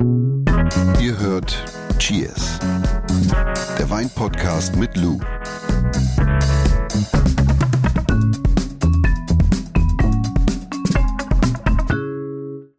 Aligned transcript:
Ihr 0.00 1.18
hört 1.18 1.62
Cheers, 1.98 2.58
der 3.78 3.90
Weinpodcast 3.90 4.74
mit 4.76 4.96
Lou. 4.96 5.20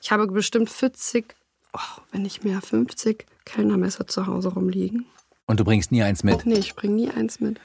Ich 0.02 0.12
habe 0.12 0.26
bestimmt 0.28 0.71
40, 0.71 1.36
oh, 1.73 1.79
wenn 2.12 2.23
nicht 2.23 2.44
mehr 2.44 2.60
50 2.60 3.28
Kellnermesser 3.46 4.08
zu 4.08 4.26
Hause 4.26 4.49
rumliegen. 4.49 5.06
Und 5.46 5.60
du 5.60 5.63
bringst 5.63 5.92
nie 5.92 6.01
eins 6.01 6.24
mit. 6.24 6.47
Nee, 6.47 6.56
ich 6.56 6.76
bringe 6.76 6.96
nie 6.96 7.12
eins 7.12 7.40
mit. 7.40 7.60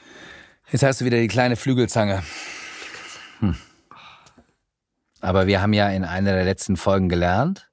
Jetzt 0.71 0.83
hast 0.83 1.01
du 1.01 1.05
wieder 1.05 1.17
die 1.17 1.27
kleine 1.27 1.55
Flügelzange. 1.55 2.21
Hm. 3.39 3.55
Aber 5.19 5.47
wir 5.47 5.63
haben 5.63 5.73
ja 5.73 5.89
in 5.89 6.05
einer 6.05 6.33
der 6.33 6.45
letzten 6.45 6.77
Folgen 6.77 7.09
gelernt, 7.09 7.66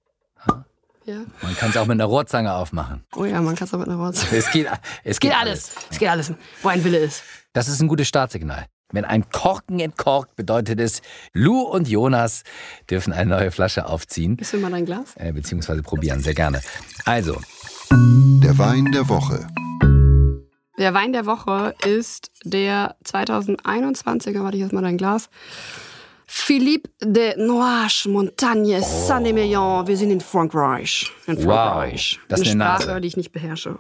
Ja. 1.07 1.21
man 1.43 1.55
kann 1.57 1.71
es 1.71 1.77
auch 1.77 1.84
mit 1.86 1.93
einer 1.96 2.07
Rohrzange 2.07 2.52
aufmachen. 2.55 3.05
Oh 3.14 3.25
ja, 3.27 3.41
man 3.42 3.55
kann 3.56 3.66
es 3.66 3.74
aber 3.74 3.83
mit 3.83 3.91
einer 3.91 3.98
Rohrzange. 4.02 4.37
Es 4.37 4.51
geht, 4.51 4.66
es 5.05 5.20
Geht 5.20 5.34
alles. 5.38 5.73
Es 5.91 5.98
geht 5.98 6.09
alles, 6.09 6.33
wo 6.62 6.69
ein 6.69 6.83
Wille 6.83 6.98
ist. 6.98 7.23
Das 7.52 7.69
ist 7.69 7.80
ein 7.83 7.88
gutes 7.88 8.09
Startsignal. 8.09 8.66
Wenn 8.92 9.05
ein 9.05 9.29
Korken 9.30 9.80
entkorkt, 9.80 10.37
bedeutet 10.37 10.80
es, 10.80 11.02
Lou 11.32 11.60
und 11.62 11.88
Jonas 11.88 12.43
dürfen 12.88 13.12
eine 13.12 13.30
neue 13.37 13.51
Flasche 13.51 13.87
aufziehen, 13.87 14.37
Gibst 14.37 14.52
du 14.52 14.59
mal 14.59 14.70
dein 14.70 14.87
Glas? 14.87 15.15
äh, 15.16 15.32
beziehungsweise 15.32 15.82
probieren, 15.82 16.20
sehr 16.20 16.34
gerne. 16.34 16.60
Also, 17.05 17.41
Der 17.91 18.57
Wein 18.59 18.93
der 18.93 19.09
Woche. 19.09 19.46
Der 20.79 20.93
Wein 20.95 21.12
der 21.12 21.27
Woche 21.27 21.74
ist 21.84 22.30
der 22.45 22.96
2021er, 23.05 24.43
warte 24.43 24.57
ich 24.57 24.62
erst 24.62 24.73
mal 24.73 24.82
dein 24.82 24.96
Glas. 24.98 25.29
Philippe 26.27 26.91
de 27.02 27.37
Noache 27.38 28.09
Montagne 28.09 28.80
Saint-Emilion. 28.82 29.87
Wir 29.87 29.96
sind 29.96 30.10
in 30.10 30.20
Frankreich. 30.20 31.10
In 31.27 31.38
Frankreich. 31.38 32.19
das 32.28 32.41
ist 32.41 32.48
eine 32.51 32.65
eine 32.65 32.74
Sprache, 32.74 32.88
Nase. 32.88 33.01
die 33.01 33.09
ich 33.09 33.16
nicht 33.16 33.32
beherrsche. 33.32 33.77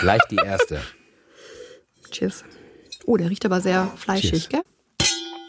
gleich 0.00 0.22
die 0.30 0.36
erste. 0.36 0.80
Cheers. 2.10 2.44
Oh, 3.06 3.16
der 3.16 3.30
riecht 3.30 3.44
aber 3.44 3.60
sehr 3.60 3.90
fleischig, 3.96 4.30
Cheers. 4.30 4.48
gell? 4.48 4.62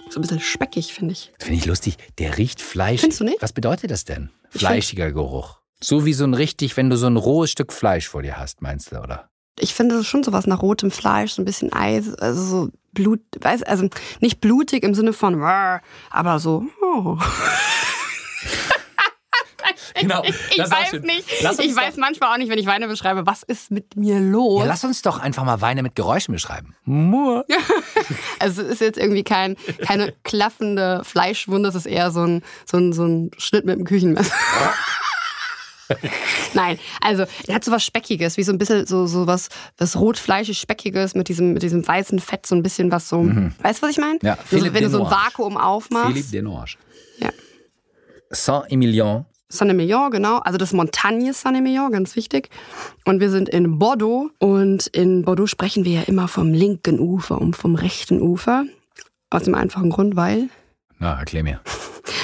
So 0.10 0.20
ein 0.20 0.22
bisschen 0.22 0.40
speckig, 0.40 0.94
finde 0.94 1.14
ich. 1.14 1.32
Finde 1.40 1.56
ich 1.60 1.66
lustig. 1.66 1.98
Der 2.20 2.38
riecht 2.38 2.62
fleischig. 2.62 3.02
Findest 3.02 3.20
du 3.22 3.26
nicht? 3.26 3.42
Was 3.42 3.54
bedeutet 3.54 3.90
das 3.92 4.06
denn? 4.06 4.30
Fleischiger 4.50 5.12
Geruch. 5.12 5.60
So 5.82 6.06
wie 6.06 6.14
so 6.14 6.24
ein 6.24 6.34
richtig, 6.34 6.78
wenn 6.78 6.90
du 6.90 6.98
so 6.98 7.08
ein 7.08 7.18
rohes 7.18 7.52
Stück 7.52 7.74
Fleisch 7.74 8.08
vor 8.08 8.22
dir 8.22 8.38
hast, 8.38 8.62
meinst 8.62 8.92
du, 8.92 8.98
oder? 9.00 9.30
Ich 9.60 9.74
finde 9.74 10.04
schon 10.04 10.24
sowas 10.24 10.48
nach 10.48 10.62
rotem 10.62 10.92
Fleisch, 10.92 11.34
so 11.34 11.42
ein 11.42 11.46
bisschen 11.46 11.74
Eis, 11.74 12.14
also 12.16 12.44
so 12.44 12.70
Blut, 12.94 13.22
weiß, 13.40 13.64
also 13.64 13.90
nicht 14.20 14.42
blutig 14.42 14.84
im 14.84 14.94
Sinne 14.94 15.14
von, 15.14 15.42
aber 15.42 16.40
so. 16.40 16.66
Oh. 16.82 17.18
Genau. 20.00 20.24
Ich 20.24 20.60
weiß 20.60 21.02
nicht. 21.04 21.32
Ich 21.32 21.76
weiß 21.76 21.98
manchmal 21.98 22.34
auch 22.34 22.38
nicht, 22.38 22.50
wenn 22.50 22.60
ich 22.60 22.66
Weine 22.66 22.88
beschreibe, 22.88 23.26
was 23.26 23.44
ist 23.44 23.72
mit 23.72 23.96
mir 23.96 24.20
los? 24.20 24.62
Ja, 24.62 24.68
lass 24.68 24.84
uns 24.84 25.02
doch 25.02 25.20
einfach 25.20 25.44
mal 25.44 25.62
Weine 25.62 25.84
mit 25.84 25.96
Geräuschen 25.96 26.34
beschreiben. 26.34 26.76
Mur. 26.84 27.46
Also 28.40 28.62
es 28.62 28.68
ist 28.68 28.82
jetzt 28.82 28.98
irgendwie 28.98 29.24
kein, 29.24 29.56
keine 29.88 30.14
klaffende 30.24 31.02
Fleischwunde, 31.06 31.70
es 31.70 31.76
ist 31.76 31.86
eher 31.86 32.12
so 32.12 32.22
ein, 32.22 32.44
so 32.66 32.76
ein, 32.76 32.92
so 32.92 33.06
ein 33.06 33.32
Schnitt 33.38 33.64
mit 33.64 33.78
dem 33.78 33.86
Küchenmesser. 33.86 34.34
Nein, 36.54 36.80
also 37.02 37.26
er 37.48 37.56
hat 37.56 37.64
so 37.64 37.72
was 37.72 37.84
Speckiges, 37.84 38.38
wie 38.38 38.44
so 38.44 38.52
ein 38.52 38.58
bisschen 38.58 38.86
so, 38.86 39.06
so 39.08 39.28
was, 39.28 39.50
was 39.78 39.96
rotfleischig 39.98 40.60
Speckiges 40.60 41.16
mit 41.16 41.30
diesem, 41.30 41.54
mit 41.54 41.64
diesem 41.64 41.88
weißen 41.88 42.20
Fett, 42.20 42.46
so 42.46 42.56
ein 42.56 42.64
bisschen 42.64 42.92
was 42.92 43.10
so. 43.10 43.24
Weißt 43.24 43.82
du, 43.82 43.88
was 43.88 43.92
ich 43.92 43.98
meine? 43.98 44.16
Mhm. 44.16 44.28
Ja, 44.28 44.38
so, 44.50 44.74
wenn 44.74 44.84
du 44.84 44.90
so 44.90 45.06
ein. 45.06 45.12
Vakuum 45.12 45.58
aufmachst. 45.58 46.08
Philippe 46.08 46.32
Desnoyers. 46.32 46.78
Ja. 47.20 47.30
Saint-Emilion. 48.30 49.26
Saint-Emilion, 49.50 50.12
genau. 50.12 50.40
Also 50.40 50.58
das 50.58 50.74
Montagne 50.74 51.34
Saint-Emilion, 51.34 51.92
ganz 51.92 52.16
wichtig. 52.16 52.50
Und 53.06 53.20
wir 53.20 53.30
sind 53.30 53.50
in 53.50 53.78
Bordeaux. 53.78 54.30
Und 54.40 54.88
in 54.88 55.24
Bordeaux 55.24 55.48
sprechen 55.48 55.86
wir 55.86 55.92
ja 55.94 56.02
immer 56.04 56.28
vom 56.28 56.54
linken 56.54 57.00
Ufer 57.00 57.40
und 57.40 57.56
vom 57.56 57.76
rechten 57.76 58.22
Ufer. 58.22 58.66
Aus 59.30 59.44
dem 59.44 59.56
einfachen 59.56 59.90
Grund, 59.90 60.16
weil, 60.16 60.50
Na, 61.04 61.20
erklär 61.20 61.44
mir. 61.44 61.60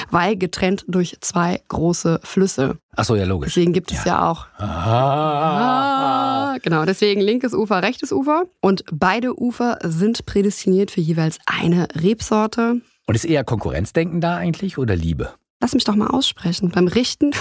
weil 0.10 0.38
getrennt 0.38 0.86
durch 0.88 1.18
zwei 1.20 1.62
große 1.68 2.22
Flüsse. 2.24 2.78
Ach 2.96 3.04
so, 3.04 3.18
ja, 3.18 3.26
logisch. 3.26 3.54
Deswegen 3.54 3.74
gibt 3.74 3.92
es 3.92 4.06
ja 4.06 4.26
auch. 4.30 4.46
Ah. 4.58 6.54
Ah, 6.54 6.58
genau, 6.64 6.86
deswegen 6.86 7.20
linkes 7.20 7.54
Ufer, 7.54 7.84
rechtes 7.84 8.14
Ufer. 8.14 8.44
Und 8.62 8.86
beide 8.90 9.38
Ufer 9.38 9.80
sind 9.84 10.26
prädestiniert 10.26 10.92
für 10.92 11.02
jeweils 11.02 11.40
eine 11.46 11.90
Rebsorte. 11.94 12.80
Und 13.06 13.16
ist 13.16 13.26
eher 13.26 13.44
Konkurrenzdenken 13.44 14.22
da 14.22 14.38
eigentlich 14.38 14.78
oder 14.78 14.96
Liebe? 14.96 15.34
Lass 15.60 15.74
mich 15.74 15.84
doch 15.84 15.96
mal 15.96 16.08
aussprechen. 16.08 16.70
Beim 16.70 16.88
rechten, 16.88 17.32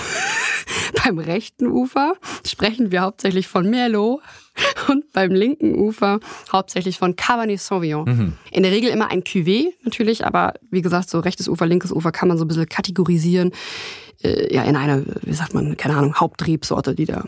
beim 1.04 1.20
rechten 1.20 1.68
Ufer 1.68 2.14
sprechen 2.44 2.90
wir 2.90 3.02
hauptsächlich 3.02 3.46
von 3.46 3.70
Merlot 3.70 4.22
und 4.88 5.10
beim 5.12 5.30
linken 5.32 5.74
Ufer 5.74 6.20
hauptsächlich 6.52 6.98
von 6.98 7.16
Cabernet 7.16 7.60
Sauvignon. 7.60 8.34
In 8.50 8.62
der 8.62 8.72
Regel 8.72 8.90
immer 8.90 9.10
ein 9.10 9.22
Cuvée 9.22 9.68
natürlich, 9.84 10.24
aber 10.26 10.54
wie 10.70 10.82
gesagt, 10.82 11.10
so 11.10 11.20
rechtes 11.20 11.48
Ufer, 11.48 11.66
linkes 11.66 11.92
Ufer 11.92 12.12
kann 12.12 12.28
man 12.28 12.38
so 12.38 12.44
ein 12.44 12.48
bisschen 12.48 12.68
kategorisieren. 12.68 13.52
Äh, 14.22 14.52
ja, 14.54 14.62
in 14.64 14.76
eine, 14.76 15.04
wie 15.22 15.32
sagt 15.34 15.54
man, 15.54 15.76
keine 15.76 15.96
Ahnung, 15.96 16.16
Hauptrebsorte, 16.16 16.94
die 16.94 17.04
da 17.04 17.24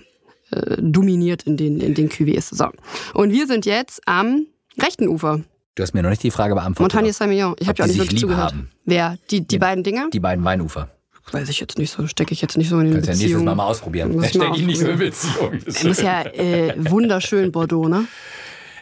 äh, 0.51 0.77
dominiert 0.81 1.45
in 1.45 1.57
den, 1.57 1.81
in 1.81 1.95
den 1.95 2.09
Cuvées. 2.09 2.53
So. 2.55 2.67
Und 3.15 3.31
wir 3.33 3.47
sind 3.47 3.67
jetzt 3.67 4.01
am 4.07 4.47
rechten 4.81 5.07
Ufer. 5.09 5.41
Du 5.77 5.83
hast 5.85 5.95
mir 5.95 6.03
noch 6.03 6.11
nicht 6.11 6.23
die 6.25 6.33
Frage 6.33 6.55
beantwortet. 6.55 6.93
Montagne 6.95 7.13
Saint-Emilion. 7.13 7.55
Ich 7.61 7.69
habe 7.69 7.79
ja 7.79 7.85
auch 7.85 7.89
nicht 7.89 7.99
wirklich 8.01 8.21
zugehört. 8.21 8.53
haben. 8.53 8.71
Wer? 8.85 9.19
Die, 9.31 9.47
die 9.47 9.55
Ja. 9.55 9.61
beiden 9.61 9.85
Dinger? 9.85 10.09
Die 10.13 10.19
beiden 10.21 10.45
Weinufer. 10.45 10.91
Weiß 11.33 11.49
ich 11.49 11.61
jetzt 11.61 11.79
nicht 11.79 11.91
so, 11.91 12.07
stecke 12.07 12.33
ich 12.33 12.41
jetzt 12.43 12.57
nicht 12.57 12.69
so 12.69 12.79
in 12.81 12.87
den 12.87 12.95
Kannst 12.95 13.09
ja 13.09 13.15
nächstes. 13.17 13.43
Mal 13.43 13.55
mal 13.55 13.67
ausprobieren. 13.67 14.13
Muss 14.13 14.25
ich 14.25 14.31
stecke 14.31 14.57
ich 14.57 14.63
nicht 14.67 14.81
so 14.81 14.87
in. 14.89 14.99
Beziehung. 14.99 15.59
Es 15.67 15.85
ist 15.85 16.03
ja 16.03 16.23
äh, 16.23 16.75
wunderschön 16.91 17.53
Bordeaux, 17.53 17.89
ne? 17.89 18.07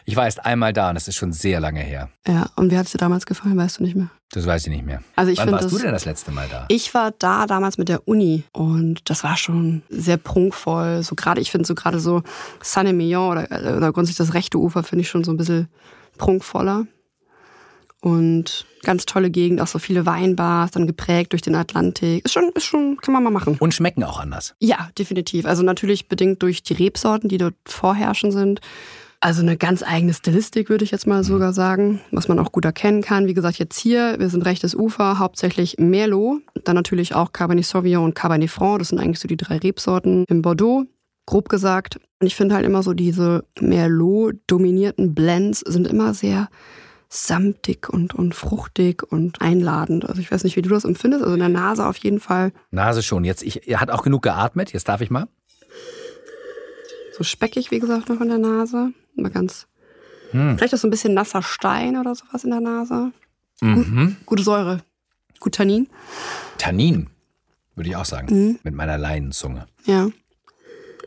Ich 0.05 0.15
war 0.15 0.25
erst 0.25 0.43
einmal 0.43 0.73
da 0.73 0.89
und 0.89 0.95
das 0.95 1.07
ist 1.07 1.15
schon 1.17 1.31
sehr 1.33 1.59
lange 1.59 1.81
her. 1.81 2.09
Ja, 2.27 2.49
und 2.55 2.71
wie 2.71 2.77
hat 2.77 2.87
es 2.87 2.93
dir 2.93 2.97
damals 2.97 3.27
gefallen, 3.27 3.55
weißt 3.57 3.77
du 3.79 3.83
nicht 3.83 3.95
mehr? 3.95 4.09
Das 4.31 4.45
weiß 4.47 4.65
ich 4.65 4.73
nicht 4.73 4.83
mehr. 4.85 5.03
Also 5.15 5.31
ich 5.31 5.37
Wann 5.37 5.51
warst 5.51 5.65
du 5.65 5.69
das- 5.75 5.81
denn 5.83 5.91
das 5.91 6.05
letzte 6.05 6.31
Mal 6.31 6.47
da? 6.49 6.65
Ich 6.69 6.93
war 6.95 7.11
da 7.19 7.45
damals 7.45 7.77
mit 7.77 7.89
der 7.89 8.07
Uni 8.07 8.43
und 8.51 9.07
das 9.07 9.23
war 9.23 9.37
schon 9.37 9.83
sehr 9.89 10.17
prunkvoll. 10.17 11.03
So 11.03 11.13
gerade, 11.13 11.41
ich 11.41 11.51
finde 11.51 11.67
so 11.67 11.75
gerade 11.75 11.99
so 11.99 12.23
Saint-Emilion 12.61 13.31
oder, 13.31 13.51
äh, 13.51 13.75
oder 13.77 13.91
grundsätzlich 13.91 14.27
das 14.27 14.33
rechte 14.33 14.57
Ufer 14.57 14.81
finde 14.83 15.01
ich 15.03 15.09
schon 15.09 15.23
so 15.23 15.31
ein 15.31 15.37
bisschen 15.37 15.67
prunkvoller. 16.17 16.85
Und 18.01 18.65
ganz 18.83 19.05
tolle 19.05 19.29
Gegend, 19.29 19.59
auch 19.59 19.67
so 19.67 19.77
viele 19.77 20.05
Weinbars, 20.05 20.71
dann 20.71 20.87
geprägt 20.87 21.33
durch 21.33 21.41
den 21.41 21.55
Atlantik. 21.55 22.23
Ist 22.23 22.31
schon, 22.31 22.49
ist 22.55 22.63
schon, 22.63 22.97
kann 22.97 23.13
man 23.13 23.23
mal 23.23 23.29
machen. 23.29 23.57
Und 23.59 23.73
schmecken 23.73 24.03
auch 24.03 24.19
anders. 24.19 24.55
Ja, 24.59 24.89
definitiv. 24.97 25.45
Also 25.45 25.63
natürlich 25.63 26.07
bedingt 26.07 26.41
durch 26.41 26.63
die 26.63 26.73
Rebsorten, 26.73 27.29
die 27.29 27.37
dort 27.37 27.55
vorherrschen 27.65 28.31
sind. 28.31 28.61
Also 29.21 29.41
eine 29.41 29.57
ganz 29.57 29.83
eigene 29.83 30.13
Stilistik, 30.13 30.69
würde 30.69 30.85
ich 30.85 30.91
jetzt 30.91 31.05
mal 31.05 31.25
sogar 31.25 31.51
sagen, 31.51 31.99
was 32.11 32.29
man 32.29 32.39
auch 32.39 32.53
gut 32.53 32.63
erkennen 32.63 33.01
kann. 33.01 33.27
Wie 33.27 33.33
gesagt, 33.33 33.59
jetzt 33.59 33.77
hier, 33.77 34.15
wir 34.17 34.29
sind 34.29 34.45
rechtes 34.45 34.75
Ufer, 34.75 35.19
hauptsächlich 35.19 35.75
Merlot, 35.77 36.41
dann 36.63 36.75
natürlich 36.75 37.15
auch 37.15 37.33
Cabernet 37.33 37.65
Sauvignon 37.65 38.05
und 38.05 38.15
Cabernet 38.15 38.49
Franc. 38.49 38.79
Das 38.79 38.87
sind 38.89 38.99
eigentlich 38.99 39.19
so 39.19 39.27
die 39.27 39.35
drei 39.35 39.57
Rebsorten 39.57 40.23
im 40.29 40.41
Bordeaux, 40.41 40.85
grob 41.25 41.49
gesagt. 41.49 41.99
Und 42.21 42.27
ich 42.27 42.35
finde 42.35 42.55
halt 42.55 42.65
immer 42.65 42.81
so 42.81 42.93
diese 42.93 43.43
Merlot-dominierten 43.59 45.13
Blends 45.13 45.59
sind 45.67 45.85
immer 45.85 46.13
sehr 46.13 46.47
samtig 47.09 47.89
und, 47.89 48.13
und 48.13 48.35
fruchtig 48.35 49.03
und 49.03 49.41
einladend. 49.41 50.07
Also 50.07 50.21
ich 50.21 50.31
weiß 50.31 50.43
nicht, 50.43 50.55
wie 50.55 50.61
du 50.61 50.69
das 50.69 50.85
empfindest. 50.85 51.23
Also 51.23 51.33
in 51.33 51.39
der 51.39 51.49
Nase 51.49 51.85
auf 51.87 51.97
jeden 51.97 52.19
Fall 52.19 52.51
Nase 52.71 53.01
schon. 53.01 53.23
Jetzt, 53.23 53.41
ich, 53.43 53.67
er 53.67 53.81
hat 53.81 53.89
auch 53.89 54.03
genug 54.03 54.21
geatmet. 54.21 54.71
Jetzt 54.73 54.87
darf 54.87 55.01
ich 55.01 55.09
mal. 55.09 55.27
So 57.17 57.23
speckig, 57.23 57.71
wie 57.71 57.79
gesagt, 57.79 58.09
noch 58.09 58.21
in 58.21 58.29
der 58.29 58.37
Nase. 58.37 58.91
Aber 59.17 59.29
ganz. 59.29 59.67
Hm. 60.31 60.57
Vielleicht 60.57 60.73
auch 60.75 60.77
so 60.77 60.87
ein 60.87 60.91
bisschen 60.91 61.13
nasser 61.15 61.41
Stein 61.41 61.97
oder 61.97 62.13
sowas 62.15 62.43
in 62.43 62.51
der 62.51 62.61
Nase. 62.61 63.11
Mhm. 63.61 64.15
Gute 64.25 64.43
Säure. 64.43 64.81
Gut 65.39 65.55
Tannin. 65.55 65.87
Tannin, 66.57 67.09
würde 67.75 67.89
ich 67.89 67.95
auch 67.95 68.05
sagen. 68.05 68.27
Mhm. 68.33 68.59
Mit 68.63 68.75
meiner 68.75 68.97
Leinenzunge. 68.97 69.65
Ja. 69.85 70.09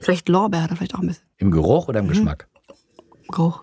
Vielleicht 0.01 0.29
Lorbeer, 0.29 0.67
da 0.69 0.75
vielleicht 0.75 0.95
auch 0.97 1.01
ein 1.01 1.07
bisschen 1.07 1.23
Im 1.39 1.51
Geruch 1.53 1.85
Mhm. 1.85 1.89
oder 1.91 2.01
im 2.01 2.09
Geschmack? 2.09 2.49
Geruch. 3.29 3.63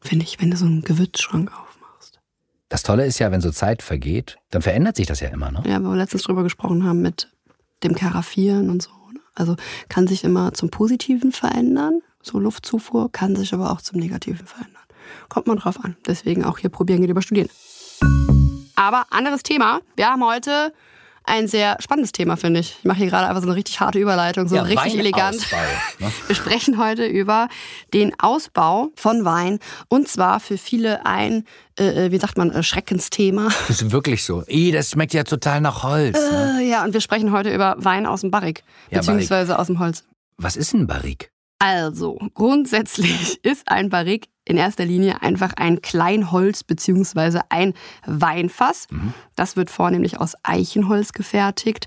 Finde 0.00 0.24
ich, 0.24 0.40
wenn 0.40 0.50
du 0.50 0.56
so 0.56 0.64
einen 0.64 0.82
Gewürzschrank 0.82 1.50
aufmachst. 1.52 2.20
Das 2.68 2.82
Tolle 2.82 3.04
ist 3.04 3.18
ja, 3.18 3.30
wenn 3.30 3.40
so 3.40 3.50
Zeit 3.50 3.82
vergeht, 3.82 4.38
dann 4.50 4.62
verändert 4.62 4.96
sich 4.96 5.06
das 5.06 5.20
ja 5.20 5.28
immer, 5.28 5.50
ne? 5.50 5.62
Ja, 5.66 5.82
wo 5.82 5.88
wir 5.90 5.96
letztens 5.96 6.22
drüber 6.22 6.42
gesprochen 6.42 6.84
haben 6.84 7.02
mit 7.02 7.28
dem 7.82 7.94
Karaffieren 7.94 8.70
und 8.70 8.82
so. 8.82 8.90
ne? 9.12 9.20
Also 9.34 9.56
kann 9.88 10.06
sich 10.06 10.24
immer 10.24 10.54
zum 10.54 10.70
Positiven 10.70 11.32
verändern. 11.32 12.00
So 12.22 12.38
Luftzufuhr 12.38 13.10
kann 13.12 13.36
sich 13.36 13.54
aber 13.54 13.70
auch 13.70 13.80
zum 13.80 13.98
Negativen 13.98 14.46
verändern. 14.46 14.82
Kommt 15.28 15.46
man 15.46 15.58
drauf 15.58 15.82
an. 15.84 15.96
Deswegen 16.06 16.44
auch 16.44 16.58
hier 16.58 16.70
probieren 16.70 17.00
geht 17.00 17.10
über 17.10 17.22
Studieren. 17.22 17.48
Aber 18.76 19.06
anderes 19.10 19.42
Thema. 19.42 19.80
Wir 19.96 20.08
haben 20.08 20.24
heute 20.24 20.72
ein 21.30 21.48
sehr 21.48 21.76
spannendes 21.80 22.12
Thema, 22.12 22.36
finde 22.36 22.60
ich. 22.60 22.76
Ich 22.78 22.84
mache 22.84 22.98
hier 22.98 23.08
gerade 23.08 23.28
einfach 23.28 23.40
so 23.42 23.48
eine 23.48 23.56
richtig 23.56 23.80
harte 23.80 23.98
Überleitung, 23.98 24.48
so 24.48 24.56
Ja, 24.56 24.62
richtig 24.62 24.98
elegant. 24.98 25.46
Ne? 26.00 26.10
Wir 26.26 26.34
sprechen 26.36 26.78
heute 26.78 27.06
über 27.06 27.48
den 27.94 28.12
Ausbau 28.18 28.88
von 28.96 29.24
Wein 29.24 29.58
und 29.88 30.08
zwar 30.08 30.40
für 30.40 30.58
viele 30.58 31.06
ein, 31.06 31.44
äh, 31.78 32.10
wie 32.10 32.18
sagt 32.18 32.36
man, 32.36 32.50
äh, 32.50 32.62
Schreckensthema. 32.62 33.48
Das 33.68 33.80
ist 33.80 33.92
wirklich 33.92 34.24
so. 34.24 34.42
Ih, 34.48 34.72
das 34.72 34.90
schmeckt 34.90 35.14
ja 35.14 35.24
total 35.24 35.60
nach 35.60 35.82
Holz. 35.82 36.18
Ne? 36.18 36.58
Äh, 36.60 36.68
ja, 36.68 36.84
und 36.84 36.92
wir 36.92 37.00
sprechen 37.00 37.32
heute 37.32 37.54
über 37.54 37.76
Wein 37.78 38.06
aus 38.06 38.22
dem 38.22 38.30
Barrik, 38.30 38.64
Ja, 38.90 38.98
beziehungsweise 38.98 39.58
aus 39.58 39.68
dem 39.68 39.78
Holz. 39.78 40.04
Was 40.36 40.56
ist 40.56 40.74
ein 40.74 40.86
Barrik? 40.86 41.30
Also, 41.58 42.18
grundsätzlich 42.34 43.38
ist 43.44 43.68
ein 43.70 43.90
Barrik 43.90 44.28
in 44.50 44.56
erster 44.56 44.84
Linie 44.84 45.22
einfach 45.22 45.52
ein 45.56 45.80
Kleinholz 45.80 46.64
bzw. 46.64 47.40
ein 47.48 47.72
Weinfass. 48.04 48.88
Mhm. 48.90 49.14
Das 49.36 49.56
wird 49.56 49.70
vornehmlich 49.70 50.20
aus 50.20 50.34
Eichenholz 50.42 51.12
gefertigt 51.12 51.86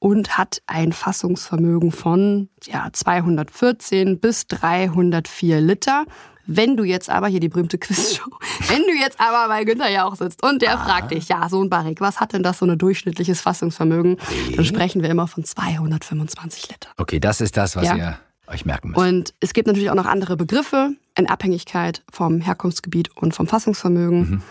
und 0.00 0.36
hat 0.36 0.60
ein 0.66 0.92
Fassungsvermögen 0.92 1.92
von 1.92 2.50
ja, 2.64 2.88
214 2.92 4.18
bis 4.18 4.48
304 4.48 5.60
Liter. 5.60 6.04
Wenn 6.46 6.76
du 6.76 6.84
jetzt 6.84 7.08
aber, 7.08 7.28
hier 7.28 7.40
die 7.40 7.48
berühmte 7.48 7.78
Quizshow, 7.78 8.28
wenn 8.68 8.82
du 8.82 8.92
jetzt 8.92 9.18
aber 9.18 9.48
bei 9.48 9.64
Günther 9.64 9.88
ja 9.88 10.04
auch 10.04 10.16
sitzt 10.16 10.42
und 10.42 10.60
der 10.60 10.78
ah. 10.78 10.84
fragt 10.84 11.12
dich, 11.12 11.28
ja, 11.28 11.48
so 11.48 11.62
ein 11.62 11.70
Barrik, 11.70 12.00
was 12.00 12.20
hat 12.20 12.34
denn 12.34 12.42
das 12.42 12.58
so 12.58 12.66
ein 12.66 12.76
durchschnittliches 12.76 13.40
Fassungsvermögen? 13.40 14.18
Dann 14.56 14.64
sprechen 14.64 15.00
wir 15.00 15.08
immer 15.08 15.26
von 15.26 15.44
225 15.44 16.68
Liter. 16.68 16.90
Okay, 16.98 17.20
das 17.20 17.40
ist 17.40 17.56
das, 17.56 17.76
was 17.76 17.84
ja. 17.84 17.96
ihr 17.96 18.18
euch 18.46 18.64
merken 18.64 18.88
müsst. 18.88 18.98
Und 18.98 19.34
es 19.40 19.52
gibt 19.52 19.66
natürlich 19.66 19.90
auch 19.90 19.94
noch 19.94 20.06
andere 20.06 20.36
Begriffe 20.36 20.90
in 21.16 21.28
Abhängigkeit 21.28 22.02
vom 22.10 22.40
Herkunftsgebiet 22.40 23.16
und 23.16 23.34
vom 23.34 23.46
Fassungsvermögen. 23.46 24.18
Mhm. 24.18 24.42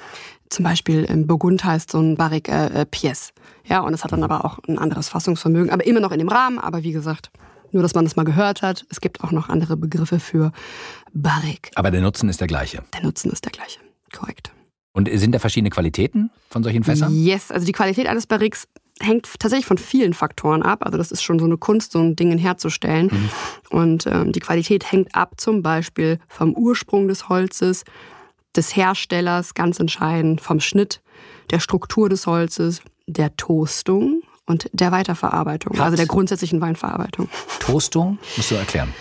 Zum 0.50 0.64
Beispiel 0.64 1.04
im 1.06 1.28
Burgund 1.28 1.64
heißt 1.64 1.92
so 1.92 2.00
ein 2.00 2.16
Barrik 2.16 2.48
äh, 2.50 2.86
Pièce. 2.92 3.32
Ja, 3.66 3.80
und 3.80 3.94
es 3.94 4.04
hat 4.04 4.12
dann 4.12 4.20
mhm. 4.20 4.26
aber 4.26 4.46
auch 4.46 4.60
ein 4.68 4.78
anderes 4.78 5.10
Fassungsvermögen, 5.10 5.72
aber 5.72 5.86
immer 5.86 6.00
noch 6.00 6.12
in 6.12 6.20
dem 6.20 6.30
Rahmen. 6.30 6.60
Aber 6.60 6.84
wie 6.84 6.92
gesagt, 6.92 7.32
nur, 7.72 7.82
dass 7.82 7.96
man 7.96 8.06
das 8.06 8.16
mal 8.16 8.24
gehört 8.24 8.62
hat. 8.62 8.86
Es 8.90 9.02
gibt 9.02 9.24
auch 9.24 9.32
noch 9.32 9.50
andere 9.50 9.76
Begriffe 9.78 10.20
für 10.20 10.52
Barrik. 11.12 11.72
Aber 11.76 11.92
der 11.92 12.02
Nutzen 12.02 12.30
ist 12.30 12.40
der 12.40 12.48
gleiche. 12.48 12.84
Der 12.94 13.02
Nutzen 13.02 13.32
ist 13.32 13.46
der 13.46 13.52
gleiche, 13.52 13.80
korrekt. 14.16 14.52
Und 14.94 15.10
sind 15.12 15.34
da 15.34 15.40
verschiedene 15.40 15.72
Qualitäten 15.72 16.30
von 16.50 16.64
solchen 16.64 16.84
Fässern? 16.84 17.12
Yes, 17.12 17.50
also 17.50 17.66
die 17.66 17.72
Qualität 17.72 18.06
eines 18.06 18.28
Barriks 18.28 18.68
hängt 19.04 19.28
tatsächlich 19.40 19.66
von 19.66 19.78
vielen 19.78 20.14
Faktoren 20.14 20.64
ab. 20.64 20.80
Also 20.86 20.98
das 20.98 21.12
ist 21.12 21.24
schon 21.24 21.40
so 21.40 21.46
eine 21.46 21.58
Kunst, 21.58 21.92
so 21.92 22.00
ein 22.00 22.16
Ding 22.16 22.38
herzustellen. 22.38 23.08
Mhm. 23.12 23.30
Und 23.70 24.08
ähm, 24.08 24.32
die 24.32 24.40
Qualität 24.40 24.92
hängt 24.92 25.14
ab 25.16 25.34
zum 25.38 25.62
Beispiel 25.62 26.20
vom 26.28 26.54
Ursprung 26.54 27.08
des 27.08 27.30
Holzes, 27.30 27.84
des 28.56 28.76
Herstellers, 28.76 29.54
ganz 29.54 29.80
entscheidend, 29.80 30.42
vom 30.42 30.60
Schnitt, 30.60 31.02
der 31.52 31.60
Struktur 31.60 32.10
des 32.10 32.28
Holzes, 32.28 32.82
der 33.08 33.36
Toastung 33.36 34.22
und 34.46 34.70
der 34.74 34.92
Weiterverarbeitung, 34.92 35.74
Was? 35.78 35.86
also 35.86 35.98
der 35.98 36.06
grundsätzlichen 36.06 36.62
Weinverarbeitung. 36.62 37.30
Toastung 37.60 38.20
musst 38.36 38.52
du 38.52 38.56
erklären. 38.56 38.94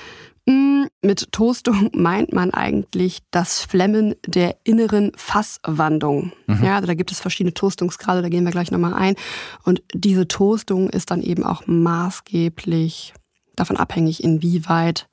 Mm, 0.47 0.85
mit 1.03 1.31
Toastung 1.33 1.91
meint 1.94 2.33
man 2.33 2.53
eigentlich 2.53 3.21
das 3.31 3.61
Flemmen 3.61 4.15
der 4.27 4.56
inneren 4.65 5.12
Fasswandung. 5.17 6.33
Mhm. 6.47 6.65
Ja, 6.65 6.77
also 6.77 6.87
da 6.87 6.94
gibt 6.94 7.12
es 7.12 7.21
verschiedene 7.21 7.55
Toastungsgrade, 7.55 8.23
da 8.23 8.29
gehen 8.29 8.44
wir 8.44 8.53
gleich 8.53 8.71
nochmal 8.71 8.94
ein. 8.94 9.15
Und 9.65 9.83
diese 9.94 10.27
Toastung 10.27 10.91
ist 10.91 11.11
dann 11.11 11.23
eben 11.23 11.44
auch 11.44 11.62
maßgeblich 11.67 13.15
davon 13.55 13.77
abhängig, 13.77 14.25
inwieweit 14.25 15.09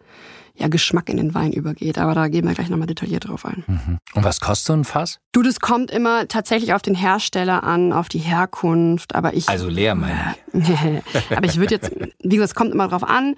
ja, 0.55 0.67
Geschmack 0.67 1.09
in 1.09 1.17
den 1.17 1.33
Wein 1.33 1.53
übergeht. 1.53 1.97
Aber 1.97 2.13
da 2.13 2.27
gehen 2.27 2.45
wir 2.45 2.53
gleich 2.53 2.69
nochmal 2.69 2.87
detailliert 2.87 3.27
drauf 3.27 3.45
ein. 3.45 3.63
Mhm. 3.65 3.97
Und 4.13 4.23
was 4.23 4.41
kostet 4.41 4.67
so 4.67 4.73
ein 4.73 4.83
Fass? 4.83 5.19
Du, 5.31 5.41
das 5.41 5.59
kommt 5.59 5.89
immer 5.89 6.27
tatsächlich 6.27 6.73
auf 6.73 6.81
den 6.81 6.95
Hersteller 6.95 7.63
an, 7.63 7.93
auf 7.93 8.09
die 8.09 8.19
Herkunft. 8.19 9.15
Aber 9.15 9.33
ich. 9.33 9.47
Also 9.47 9.69
leer, 9.69 9.95
meine 9.95 10.35
ich. 10.53 11.35
aber 11.35 11.45
ich 11.45 11.57
würde 11.57 11.75
jetzt, 11.75 11.91
wie 11.91 12.35
gesagt, 12.35 12.49
es 12.49 12.55
kommt 12.55 12.73
immer 12.73 12.89
drauf 12.89 13.03
an. 13.03 13.35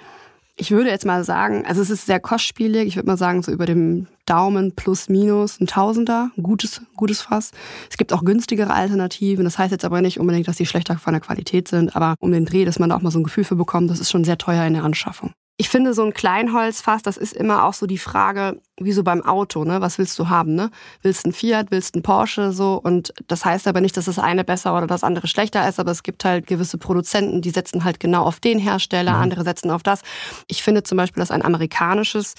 Ich 0.58 0.72
würde 0.72 0.90
jetzt 0.90 1.06
mal 1.06 1.24
sagen, 1.24 1.66
also 1.66 1.82
es 1.82 1.90
ist 1.90 2.06
sehr 2.06 2.20
kostspielig. 2.20 2.88
Ich 2.88 2.96
würde 2.96 3.08
mal 3.08 3.18
sagen, 3.18 3.42
so 3.42 3.52
über 3.52 3.66
dem 3.66 4.08
Daumen 4.26 4.76
plus 4.76 5.10
minus 5.10 5.60
ein 5.60 5.68
Tausender, 5.68 6.30
ein 6.38 6.44
gutes, 6.44 6.82
gutes 6.96 7.22
Fass. 7.22 7.52
Es 7.90 7.98
gibt 7.98 8.14
auch 8.14 8.24
günstigere 8.24 8.74
Alternativen. 8.74 9.46
Das 9.46 9.58
heißt 9.58 9.72
jetzt 9.72 9.86
aber 9.86 10.02
nicht 10.02 10.20
unbedingt, 10.20 10.48
dass 10.48 10.58
die 10.58 10.66
schlechter 10.66 10.98
von 10.98 11.14
der 11.14 11.22
Qualität 11.22 11.68
sind, 11.68 11.96
aber 11.96 12.16
um 12.20 12.32
den 12.32 12.46
Dreh, 12.46 12.66
dass 12.66 12.80
man 12.80 12.90
da 12.90 12.96
auch 12.96 13.02
mal 13.02 13.12
so 13.12 13.20
ein 13.20 13.24
Gefühl 13.24 13.44
für 13.44 13.56
bekommt, 13.56 13.90
das 13.90 14.00
ist 14.00 14.12
schon 14.12 14.24
sehr 14.24 14.38
teuer 14.38 14.66
in 14.66 14.74
der 14.74 14.84
Anschaffung. 14.84 15.32
Ich 15.58 15.70
finde, 15.70 15.94
so 15.94 16.04
ein 16.04 16.14
Kleinholzfass, 16.14 17.04
das 17.04 17.18
ist 17.18 17.34
immer 17.34 17.66
auch 17.66 17.74
so 17.74 17.86
die 17.86 18.00
Frage, 18.00 18.60
wie 18.80 18.94
so 18.94 19.04
beim 19.04 19.22
Auto, 19.22 19.64
ne? 19.64 19.80
Was 19.80 20.00
willst 20.00 20.18
du 20.18 20.28
haben, 20.28 20.56
ne? 20.56 20.72
Willst 21.04 21.24
du 21.24 21.30
ein 21.30 21.34
Fiat, 21.34 21.68
willst 21.70 21.94
du 21.94 22.00
ein 22.00 22.04
Porsche, 22.04 22.52
so? 22.52 22.82
Und 22.82 23.14
das 23.28 23.46
heißt 23.46 23.68
aber 23.68 23.80
nicht, 23.80 23.96
dass 23.96 24.06
das 24.06 24.18
eine 24.18 24.44
besser 24.44 24.76
oder 24.76 24.88
das 24.88 25.04
andere 25.04 25.28
schlechter 25.28 25.68
ist, 25.70 25.80
aber 25.80 25.92
es 25.92 26.02
gibt 26.02 26.26
halt 26.26 26.48
gewisse 26.48 26.80
Produzenten, 26.80 27.42
die 27.42 27.52
setzen 27.52 27.84
halt 27.84 28.00
genau 28.00 28.24
auf 28.24 28.40
den 28.40 28.58
Hersteller, 28.58 29.14
mhm. 29.14 29.22
andere 29.22 29.44
setzen 29.44 29.70
auf 29.70 29.84
das. 29.84 30.02
Ich 30.48 30.64
finde 30.64 30.82
zum 30.82 30.98
Beispiel, 30.98 31.22
dass 31.22 31.30
ein 31.30 31.44
amerikanisches 31.44 32.34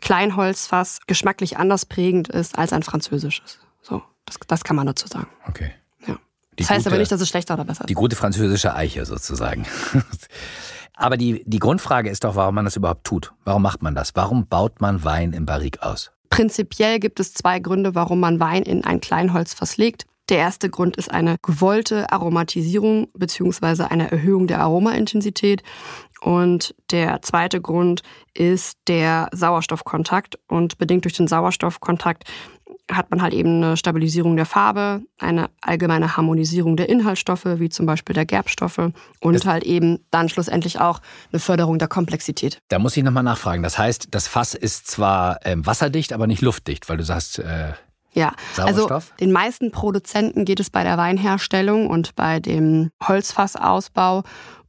Kleinholzfass 0.00 1.00
geschmacklich 1.06 1.56
anders 1.56 1.86
prägend 1.86 2.28
ist 2.28 2.58
als 2.58 2.72
ein 2.72 2.82
französisches. 2.82 3.58
So, 3.82 4.02
das, 4.26 4.38
das 4.46 4.64
kann 4.64 4.76
man 4.76 4.86
dazu 4.86 5.08
sagen. 5.08 5.28
Okay. 5.48 5.72
Ja. 6.06 6.18
das 6.56 6.70
heißt 6.70 6.84
gute, 6.84 6.90
aber 6.90 6.98
nicht, 6.98 7.12
dass 7.12 7.20
es 7.20 7.28
schlechter 7.28 7.54
oder 7.54 7.64
besser 7.64 7.82
ist. 7.82 7.90
Die 7.90 7.94
gute 7.94 8.16
französische 8.16 8.74
Eiche 8.74 9.04
sozusagen. 9.06 9.66
Aber 10.96 11.16
die, 11.16 11.42
die 11.46 11.58
Grundfrage 11.58 12.10
ist 12.10 12.24
doch, 12.24 12.36
warum 12.36 12.54
man 12.54 12.64
das 12.64 12.76
überhaupt 12.76 13.04
tut. 13.04 13.32
Warum 13.44 13.62
macht 13.62 13.82
man 13.82 13.94
das? 13.94 14.14
Warum 14.14 14.46
baut 14.46 14.80
man 14.80 15.04
Wein 15.04 15.32
im 15.32 15.46
Barrik 15.46 15.82
aus? 15.82 16.12
Prinzipiell 16.30 17.00
gibt 17.00 17.20
es 17.20 17.34
zwei 17.34 17.58
Gründe, 17.58 17.94
warum 17.94 18.20
man 18.20 18.40
Wein 18.40 18.62
in 18.62 18.84
ein 18.84 19.00
Kleinholzfass 19.00 19.76
legt. 19.76 20.06
Der 20.30 20.38
erste 20.38 20.70
Grund 20.70 20.96
ist 20.96 21.10
eine 21.10 21.36
gewollte 21.42 22.10
Aromatisierung 22.10 23.08
bzw. 23.14 23.84
eine 23.84 24.10
Erhöhung 24.10 24.46
der 24.46 24.60
Aromaintensität. 24.60 25.62
Und 26.22 26.74
der 26.90 27.20
zweite 27.20 27.60
Grund 27.60 28.02
ist 28.32 28.78
der 28.88 29.28
Sauerstoffkontakt. 29.32 30.38
Und 30.48 30.78
bedingt 30.78 31.04
durch 31.04 31.14
den 31.14 31.28
Sauerstoffkontakt 31.28 32.24
hat 32.90 33.10
man 33.10 33.22
halt 33.22 33.32
eben 33.32 33.62
eine 33.62 33.76
Stabilisierung 33.76 34.36
der 34.36 34.46
Farbe, 34.46 35.02
eine 35.18 35.48
allgemeine 35.62 36.16
Harmonisierung 36.16 36.76
der 36.76 36.88
Inhaltsstoffe, 36.88 37.46
wie 37.46 37.68
zum 37.70 37.86
Beispiel 37.86 38.14
der 38.14 38.26
Gerbstoffe 38.26 38.78
und 39.20 39.32
das 39.32 39.46
halt 39.46 39.64
eben 39.64 40.00
dann 40.10 40.28
schlussendlich 40.28 40.80
auch 40.80 41.00
eine 41.32 41.40
Förderung 41.40 41.78
der 41.78 41.88
Komplexität. 41.88 42.58
Da 42.68 42.78
muss 42.78 42.96
ich 42.96 43.02
nochmal 43.02 43.22
nachfragen. 43.22 43.62
Das 43.62 43.78
heißt, 43.78 44.08
das 44.10 44.28
Fass 44.28 44.54
ist 44.54 44.86
zwar 44.86 45.38
ähm, 45.44 45.64
wasserdicht, 45.64 46.12
aber 46.12 46.26
nicht 46.26 46.42
luftdicht, 46.42 46.88
weil 46.88 46.98
du 46.98 47.04
sagst, 47.04 47.38
äh, 47.38 47.72
ja, 48.12 48.32
also 48.58 48.88
den 49.18 49.32
meisten 49.32 49.72
Produzenten 49.72 50.44
geht 50.44 50.60
es 50.60 50.70
bei 50.70 50.84
der 50.84 50.96
Weinherstellung 50.96 51.88
und 51.88 52.14
bei 52.14 52.38
dem 52.38 52.90
Holzfassausbau 53.02 54.22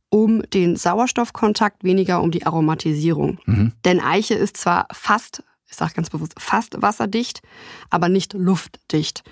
um 0.09 0.41
den 0.49 0.75
Sauerstoffkontakt, 0.77 1.83
weniger 1.83 2.21
um 2.21 2.31
die 2.31 2.45
Aromatisierung. 2.45 3.39
Mhm. 3.45 3.73
Denn 3.83 3.99
Eiche 3.99 4.33
ist 4.33 4.57
zwar 4.57 4.87
fast 4.91 5.43
ich 5.67 5.75
sage 5.75 5.93
ganz 5.93 6.09
bewusst, 6.09 6.33
fast 6.37 6.81
wasserdicht, 6.81 7.41
aber 7.89 8.09
nicht 8.09 8.33
luftdicht. 8.33 9.23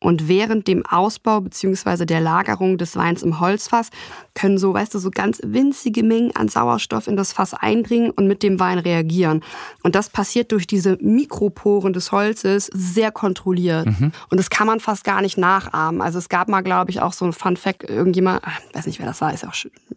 Und 0.00 0.28
während 0.28 0.66
dem 0.66 0.84
Ausbau 0.86 1.42
bzw. 1.42 2.06
der 2.06 2.20
Lagerung 2.20 2.78
des 2.78 2.96
Weins 2.96 3.22
im 3.22 3.38
Holzfass 3.38 3.90
können 4.34 4.56
so, 4.56 4.72
weißt 4.72 4.94
du, 4.94 4.98
so 4.98 5.10
ganz 5.10 5.40
winzige 5.44 6.02
Mengen 6.02 6.34
an 6.34 6.48
Sauerstoff 6.48 7.06
in 7.06 7.16
das 7.16 7.34
Fass 7.34 7.52
eindringen 7.52 8.10
und 8.10 8.26
mit 8.26 8.42
dem 8.42 8.58
Wein 8.58 8.78
reagieren. 8.78 9.42
Und 9.82 9.94
das 9.94 10.08
passiert 10.08 10.52
durch 10.52 10.66
diese 10.66 10.96
Mikroporen 11.02 11.92
des 11.92 12.12
Holzes 12.12 12.70
sehr 12.72 13.12
kontrolliert. 13.12 13.86
Mhm. 13.86 14.12
Und 14.30 14.38
das 14.38 14.48
kann 14.48 14.66
man 14.66 14.80
fast 14.80 15.04
gar 15.04 15.20
nicht 15.20 15.36
nachahmen. 15.36 16.00
Also 16.00 16.18
es 16.18 16.30
gab 16.30 16.48
mal, 16.48 16.62
glaube 16.62 16.90
ich, 16.90 17.02
auch 17.02 17.12
so 17.12 17.26
ein 17.26 17.34
Fun 17.34 17.58
Fact, 17.58 17.88
irgendjemand, 17.88 18.42
ich 18.70 18.74
weiß 18.74 18.86
nicht, 18.86 19.00
wer 19.00 19.06
das 19.06 19.20
war, 19.20 19.34
ist 19.34 19.42
ja 19.42 19.50
auch 19.50 19.54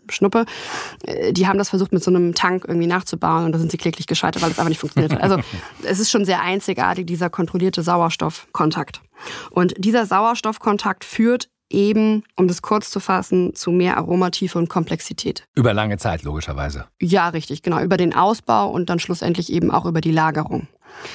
Schnuppe, 0.10 0.45
äh, 1.05 1.31
die 1.31 1.48
haben 1.48 1.57
das 1.57 1.69
versucht 1.69 1.93
mit 1.93 2.03
so 2.03 2.12
einem 2.12 2.36
Tank 2.36 2.65
irgendwie 2.67 2.88
nachzubauen 2.88 3.45
und 3.45 3.53
da 3.53 3.60
sind 3.60 3.72
sie 3.72 3.77
kläglich 3.77 4.07
gescheitert, 4.07 4.41
weil 4.41 4.51
es 4.51 4.60
einfach 4.60 4.69
nicht 4.69 4.79
funktioniert 4.79 5.13
hat. 5.13 5.22
Also 5.22 5.38
es 5.83 6.00
ist 6.00 6.12
schon 6.12 6.25
sehr 6.25 6.41
einzigartig, 6.41 7.07
dieser 7.07 7.29
kontrollierte 7.29 7.83
Sauerstoffkontakt. 7.83 9.01
Und 9.51 9.74
dieser 9.77 10.05
Sauerstoffkontakt 10.05 11.05
führt 11.05 11.50
eben, 11.70 12.24
um 12.36 12.48
das 12.48 12.62
kurz 12.62 12.91
zu 12.91 13.00
fassen, 13.00 13.55
zu 13.55 13.72
mehr 13.72 13.98
Aromatiefe 13.98 14.58
und 14.58 14.70
Komplexität. 14.70 15.46
Über 15.55 15.74
lange 15.74 15.98
Zeit, 15.98 16.24
logischerweise. 16.24 16.86
Ja, 17.01 17.29
richtig, 17.29 17.63
genau. 17.63 17.82
Über 17.82 17.98
den 17.98 18.13
Ausbau 18.13 18.70
und 18.70 18.89
dann 18.89 19.00
schlussendlich 19.00 19.51
eben 19.51 19.72
auch 19.72 19.86
über 19.86 20.01
die 20.01 20.12
Lagerung. 20.12 20.67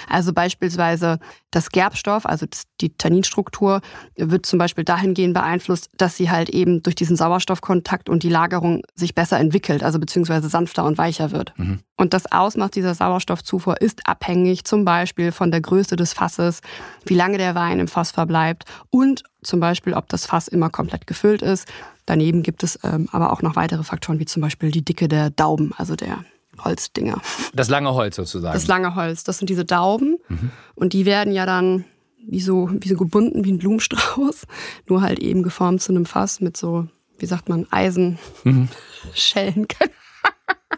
Also 0.08 0.32
beispielsweise 0.32 1.18
das 1.50 1.70
Gerbstoff, 1.70 2.26
also 2.26 2.47
die 2.80 2.97
Tanninstruktur, 2.97 3.80
wird 4.16 4.47
zum 4.47 4.58
Beispiel 4.58 4.85
dahingehend 4.85 5.35
beeinflusst, 5.35 5.90
dass 5.97 6.16
sie 6.16 6.30
halt 6.30 6.50
eben 6.50 6.82
durch 6.82 6.94
diesen 6.94 7.16
Sauerstoffkontakt 7.16 8.08
und 8.08 8.23
die 8.23 8.28
Lagerung 8.28 8.82
sich 8.94 9.14
besser 9.14 9.38
entwickelt, 9.38 9.82
also 9.82 9.99
beziehungsweise 9.99 10.49
sanfter 10.49 10.85
und 10.85 10.99
weicher 10.99 11.30
wird. 11.30 11.52
Mhm. 11.58 11.80
Und 11.97 12.14
das 12.14 12.30
Ausmaß 12.30 12.70
dieser 12.70 12.94
Sauerstoffzufuhr 12.94 13.80
ist 13.80 14.06
abhängig 14.06 14.64
zum 14.64 14.85
Beispiel 14.85 15.32
von 15.32 15.50
der 15.50 15.61
Größe 15.61 15.97
des 15.97 16.12
Fasses, 16.12 16.61
wie 17.06 17.14
lange 17.14 17.38
der 17.38 17.54
Wein 17.54 17.80
im 17.80 17.88
Fass 17.88 18.11
verbleibt 18.11 18.64
und 18.90 19.23
zum 19.42 19.61
Beispiel, 19.61 19.94
ob 19.94 20.08
das 20.08 20.26
Fass 20.26 20.49
immer 20.49 20.70
komplett 20.70 21.06
gefüllt 21.06 21.42
ist. 21.42 21.66
Daneben 22.06 22.42
gibt 22.42 22.62
es 22.62 22.78
ähm, 22.85 23.08
aber 23.12 23.32
auch 23.32 23.42
noch 23.42 23.56
weitere 23.56 23.85
Faktoren, 23.85 24.18
wie 24.18 24.25
zum 24.25 24.42
Beispiel 24.42 24.70
die 24.70 24.85
Dicke 24.85 25.08
der 25.08 25.30
Dauben, 25.30 25.73
also 25.76 25.94
der 25.94 26.25
Holzdinger. 26.65 27.21
Das 27.53 27.69
lange 27.69 27.95
Holz 27.95 28.17
sozusagen. 28.17 28.55
Das 28.55 28.67
lange 28.67 28.95
Holz. 28.95 29.25
Das 29.25 29.38
sind 29.38 29.50
diese 29.50 29.65
Dauben. 29.65 30.19
Mhm. 30.29 30.50
Und 30.75 30.93
die 30.93 31.07
werden 31.07 31.33
ja 31.33 31.47
dann 31.47 31.85
wie 32.27 32.41
so, 32.41 32.69
wie 32.73 32.88
so 32.88 32.97
gebunden 32.97 33.45
wie 33.45 33.53
ein 33.53 33.59
Blumenstrauß. 33.59 34.47
Nur 34.87 35.03
halt 35.03 35.19
eben 35.19 35.43
geformt 35.43 35.83
zu 35.83 35.93
einem 35.93 36.07
Fass 36.07 36.41
mit 36.41 36.57
so, 36.57 36.87
wie 37.19 37.27
sagt 37.27 37.49
man, 37.49 37.67
Eisenschellen. 37.71 38.19
Mhm. 38.45 38.69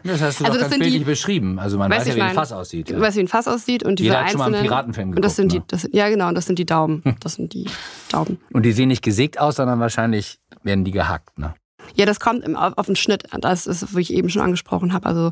Das 0.03 0.21
hast 0.21 0.39
du 0.39 0.45
also 0.45 0.57
doch 0.57 0.61
ganz 0.61 0.79
bildlich 0.79 1.01
die, 1.01 1.05
beschrieben. 1.05 1.59
Also 1.59 1.77
man 1.77 1.91
weiß 1.91 2.07
ja, 2.07 2.15
wie 2.15 2.21
ein 2.21 2.33
Fass 2.33 2.51
aussieht. 2.51 2.89
Ja. 2.89 2.99
weiß, 2.99 3.15
wie 3.17 3.19
ein 3.19 3.27
Fass 3.27 3.47
aussieht 3.47 3.83
und 3.83 3.99
diese 3.99 4.07
Jeder 4.07 4.17
hat 4.17 4.23
einzelnen. 4.23 4.43
Schon 4.43 4.51
mal 4.51 4.57
einen 4.57 4.67
Piratenfilm 4.67 5.11
geguckt, 5.11 5.17
und 5.17 5.25
das 5.25 5.35
sind 5.35 5.53
ne? 5.53 5.59
die, 5.59 5.67
das, 5.67 5.89
ja 5.91 6.09
genau, 6.09 6.29
und 6.29 6.35
das 6.35 6.45
sind 6.45 6.57
die 6.57 6.65
Daumen. 6.65 7.03
Das 7.19 7.35
sind 7.35 7.53
die 7.53 7.67
Daumen. 8.09 8.39
Und 8.51 8.63
die 8.63 8.71
sehen 8.71 8.87
nicht 8.87 9.03
gesägt 9.03 9.39
aus, 9.39 9.57
sondern 9.57 9.79
wahrscheinlich 9.79 10.39
werden 10.63 10.85
die 10.85 10.91
gehackt, 10.91 11.37
ne? 11.37 11.53
Ja, 11.95 12.05
das 12.05 12.19
kommt 12.19 12.45
auf, 12.55 12.77
auf 12.77 12.85
den 12.85 12.95
Schnitt. 12.95 13.23
Das 13.39 13.67
ist, 13.67 13.95
wie 13.95 14.01
ich 14.01 14.13
eben 14.13 14.29
schon 14.29 14.41
angesprochen 14.41 14.93
habe. 14.93 15.05
Also 15.05 15.31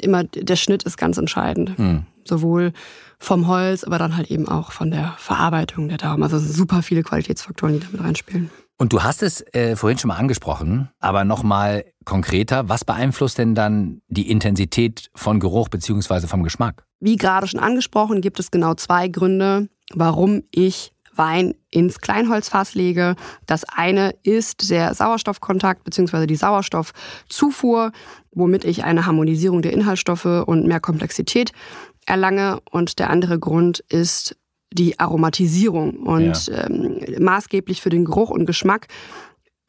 immer 0.00 0.24
der 0.24 0.56
Schnitt 0.56 0.82
ist 0.82 0.96
ganz 0.96 1.18
entscheidend. 1.18 1.78
Mhm. 1.78 2.06
Sowohl 2.24 2.72
vom 3.18 3.48
Holz, 3.48 3.84
aber 3.84 3.98
dann 3.98 4.16
halt 4.16 4.30
eben 4.30 4.48
auch 4.48 4.72
von 4.72 4.90
der 4.90 5.14
Verarbeitung 5.18 5.88
der 5.88 5.98
Daumen. 5.98 6.22
Also 6.22 6.38
super 6.38 6.82
viele 6.82 7.02
Qualitätsfaktoren, 7.02 7.74
die 7.74 7.86
damit 7.86 8.00
reinspielen. 8.02 8.50
Und 8.80 8.92
du 8.92 9.02
hast 9.02 9.24
es 9.24 9.44
äh, 9.54 9.74
vorhin 9.74 9.98
schon 9.98 10.08
mal 10.08 10.16
angesprochen, 10.16 10.88
aber 11.00 11.24
nochmal 11.24 11.84
konkreter, 12.04 12.68
was 12.68 12.84
beeinflusst 12.84 13.38
denn 13.38 13.56
dann 13.56 14.00
die 14.06 14.30
Intensität 14.30 15.10
von 15.16 15.40
Geruch 15.40 15.68
beziehungsweise 15.68 16.28
vom 16.28 16.44
Geschmack? 16.44 16.84
Wie 17.00 17.16
gerade 17.16 17.48
schon 17.48 17.58
angesprochen, 17.58 18.20
gibt 18.20 18.38
es 18.38 18.52
genau 18.52 18.74
zwei 18.74 19.08
Gründe, 19.08 19.68
warum 19.94 20.44
ich 20.52 20.92
Wein 21.18 21.54
ins 21.70 22.00
Kleinholzfass 22.00 22.74
lege. 22.74 23.16
Das 23.46 23.64
eine 23.64 24.14
ist 24.22 24.70
der 24.70 24.94
Sauerstoffkontakt 24.94 25.84
bzw. 25.84 26.26
die 26.26 26.36
Sauerstoffzufuhr, 26.36 27.92
womit 28.32 28.64
ich 28.64 28.84
eine 28.84 29.04
Harmonisierung 29.04 29.62
der 29.62 29.72
Inhaltsstoffe 29.72 30.44
und 30.46 30.66
mehr 30.66 30.80
Komplexität 30.80 31.52
erlange. 32.06 32.60
Und 32.70 32.98
der 32.98 33.10
andere 33.10 33.38
Grund 33.38 33.80
ist 33.88 34.36
die 34.72 34.98
Aromatisierung. 34.98 35.96
Und 36.06 36.46
ja. 36.46 36.66
ähm, 36.66 37.00
maßgeblich 37.18 37.82
für 37.82 37.90
den 37.90 38.04
Geruch 38.04 38.30
und 38.30 38.46
Geschmack 38.46 38.86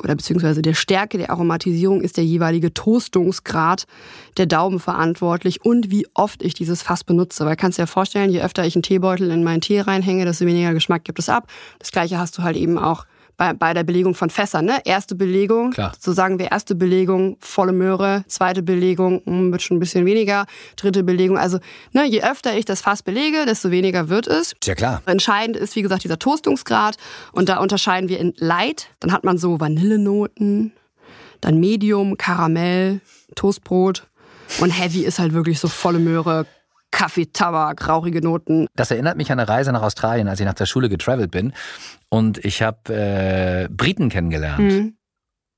oder 0.01 0.15
beziehungsweise 0.15 0.61
der 0.61 0.73
Stärke 0.73 1.17
der 1.17 1.29
Aromatisierung 1.31 2.01
ist 2.01 2.17
der 2.17 2.25
jeweilige 2.25 2.73
Toastungsgrad 2.73 3.85
der 4.37 4.45
Daumen 4.45 4.79
verantwortlich 4.79 5.63
und 5.63 5.91
wie 5.91 6.07
oft 6.13 6.43
ich 6.43 6.53
dieses 6.53 6.81
Fass 6.81 7.03
benutze. 7.03 7.45
Weil 7.45 7.55
kannst 7.55 7.77
dir 7.77 7.87
vorstellen, 7.87 8.29
je 8.29 8.41
öfter 8.41 8.65
ich 8.65 8.75
einen 8.75 8.83
Teebeutel 8.83 9.31
in 9.31 9.43
meinen 9.43 9.61
Tee 9.61 9.81
reinhänge, 9.81 10.25
desto 10.25 10.45
weniger 10.45 10.73
Geschmack 10.73 11.03
gibt 11.03 11.19
es 11.19 11.29
ab. 11.29 11.47
Das 11.79 11.91
gleiche 11.91 12.17
hast 12.17 12.37
du 12.37 12.43
halt 12.43 12.55
eben 12.55 12.77
auch 12.77 13.05
bei, 13.39 13.53
bei 13.53 13.73
der 13.73 13.83
Belegung 13.83 14.13
von 14.15 14.29
Fässern. 14.29 14.65
Ne? 14.65 14.81
Erste 14.83 15.15
Belegung, 15.15 15.71
Klar. 15.71 15.93
so 15.97 16.11
sagen 16.11 16.37
wir 16.37 16.51
erste 16.51 16.75
Belegung, 16.75 17.37
volle 17.39 17.71
Möhre, 17.71 18.25
zweite 18.27 18.61
Belegung 18.61 19.21
hm, 19.25 19.51
wird 19.51 19.61
schon 19.61 19.77
ein 19.77 19.79
bisschen 19.79 20.05
weniger, 20.05 20.45
dritte 20.75 21.03
Belegung. 21.03 21.37
Also 21.37 21.59
ne, 21.93 22.05
je 22.05 22.21
öfter 22.21 22.55
ich 22.55 22.65
das 22.65 22.81
Fass 22.81 23.01
belege, 23.01 23.45
desto 23.47 23.71
weniger 23.71 24.09
wird 24.09 24.27
es. 24.27 24.55
Ja 24.65 24.75
klar. 24.75 25.01
Entscheidend 25.05 25.55
ist, 25.55 25.75
wie 25.77 25.81
gesagt, 25.81 26.03
dieser 26.03 26.19
Toastungsgrad. 26.19 26.97
Und 27.31 27.47
da 27.47 27.59
unterscheiden 27.59 28.09
wir 28.09 28.19
in 28.19 28.33
Light, 28.37 28.89
dann 28.99 29.13
hat 29.13 29.23
man 29.23 29.37
so 29.37 29.61
Vanillenoten, 29.61 30.73
dann 31.39 31.61
Medium, 31.61 32.17
Karamell, 32.17 32.99
Toastbrot. 33.35 34.05
Und 34.59 34.71
Heavy 34.71 35.05
ist 35.05 35.17
halt 35.17 35.31
wirklich 35.33 35.59
so 35.59 35.69
volle 35.69 35.99
Möhre, 35.99 36.45
Kaffee, 36.91 37.27
Tabak, 37.27 37.87
rauchige 37.87 38.21
Noten. 38.21 38.67
Das 38.75 38.91
erinnert 38.91 39.17
mich 39.17 39.31
an 39.31 39.39
eine 39.39 39.47
Reise 39.47 39.71
nach 39.71 39.81
Australien, 39.83 40.27
als 40.27 40.39
ich 40.39 40.45
nach 40.45 40.53
der 40.53 40.65
Schule 40.65 40.89
getravelt 40.89 41.31
bin. 41.31 41.53
Und 42.09 42.43
ich 42.43 42.61
habe 42.61 42.93
äh, 42.93 43.67
Briten 43.69 44.09
kennengelernt. 44.09 44.59
Mhm. 44.59 44.98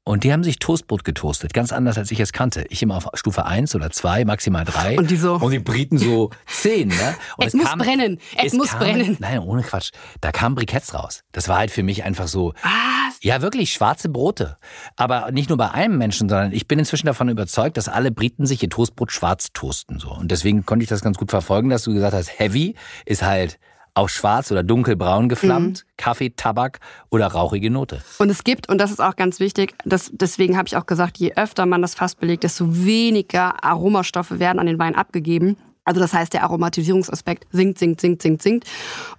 Und 0.03 0.23
die 0.23 0.33
haben 0.33 0.43
sich 0.43 0.57
Toastbrot 0.57 1.03
getoastet, 1.03 1.53
ganz 1.53 1.71
anders 1.71 1.95
als 1.99 2.09
ich 2.09 2.19
es 2.19 2.33
kannte. 2.33 2.65
Ich 2.69 2.81
immer 2.81 2.97
auf 2.97 3.07
Stufe 3.13 3.45
1 3.45 3.75
oder 3.75 3.91
2, 3.91 4.25
maximal 4.25 4.65
3. 4.65 4.97
Und 4.97 5.11
die 5.11 5.15
so. 5.15 5.35
Und 5.35 5.51
die 5.51 5.59
Briten 5.59 5.99
so 5.99 6.31
10, 6.47 6.87
ne? 6.87 6.95
Und 7.37 7.45
es, 7.45 7.53
es 7.53 7.53
muss 7.53 7.69
kam, 7.69 7.79
brennen, 7.79 8.19
es, 8.35 8.45
es 8.45 8.53
muss 8.53 8.69
kam, 8.69 8.79
brennen. 8.79 9.17
Nein, 9.19 9.39
ohne 9.39 9.61
Quatsch. 9.61 9.91
Da 10.19 10.31
kamen 10.31 10.55
Briketts 10.55 10.95
raus. 10.95 11.23
Das 11.33 11.47
war 11.49 11.59
halt 11.59 11.69
für 11.69 11.83
mich 11.83 12.03
einfach 12.03 12.27
so. 12.27 12.53
Was? 12.63 13.19
Ja, 13.21 13.43
wirklich, 13.43 13.73
schwarze 13.73 14.09
Brote. 14.09 14.57
Aber 14.95 15.29
nicht 15.31 15.49
nur 15.49 15.57
bei 15.59 15.69
einem 15.69 15.99
Menschen, 15.99 16.27
sondern 16.27 16.51
ich 16.51 16.67
bin 16.67 16.79
inzwischen 16.79 17.05
davon 17.05 17.29
überzeugt, 17.29 17.77
dass 17.77 17.87
alle 17.87 18.11
Briten 18.11 18.47
sich 18.47 18.63
ihr 18.63 18.69
Toastbrot 18.69 19.11
schwarz 19.11 19.49
toasten, 19.53 19.99
so. 19.99 20.09
Und 20.09 20.31
deswegen 20.31 20.65
konnte 20.65 20.81
ich 20.81 20.89
das 20.89 21.01
ganz 21.01 21.19
gut 21.19 21.29
verfolgen, 21.29 21.69
dass 21.69 21.83
du 21.83 21.93
gesagt 21.93 22.15
hast, 22.15 22.39
Heavy 22.39 22.73
ist 23.05 23.21
halt 23.21 23.59
auch 23.93 24.09
schwarz 24.09 24.51
oder 24.51 24.63
dunkelbraun 24.63 25.29
geflammt, 25.29 25.85
mhm. 25.85 25.91
Kaffee, 25.97 26.29
Tabak 26.29 26.79
oder 27.09 27.27
rauchige 27.27 27.69
Note. 27.69 28.01
Und 28.19 28.29
es 28.29 28.43
gibt, 28.43 28.69
und 28.69 28.77
das 28.79 28.91
ist 28.91 29.01
auch 29.01 29.15
ganz 29.15 29.39
wichtig, 29.39 29.75
das, 29.85 30.09
deswegen 30.13 30.57
habe 30.57 30.67
ich 30.67 30.77
auch 30.77 30.85
gesagt, 30.85 31.17
je 31.17 31.33
öfter 31.35 31.65
man 31.65 31.81
das 31.81 31.95
Fass 31.95 32.15
belegt, 32.15 32.43
desto 32.43 32.85
weniger 32.85 33.63
Aromastoffe 33.63 34.39
werden 34.39 34.59
an 34.59 34.67
den 34.67 34.79
Wein 34.79 34.95
abgegeben. 34.95 35.57
Also 35.83 35.99
das 35.99 36.13
heißt, 36.13 36.33
der 36.33 36.43
Aromatisierungsaspekt 36.43 37.47
sinkt, 37.51 37.79
sinkt, 37.79 38.01
sinkt, 38.01 38.21
sinkt, 38.21 38.41
sinkt. 38.43 38.67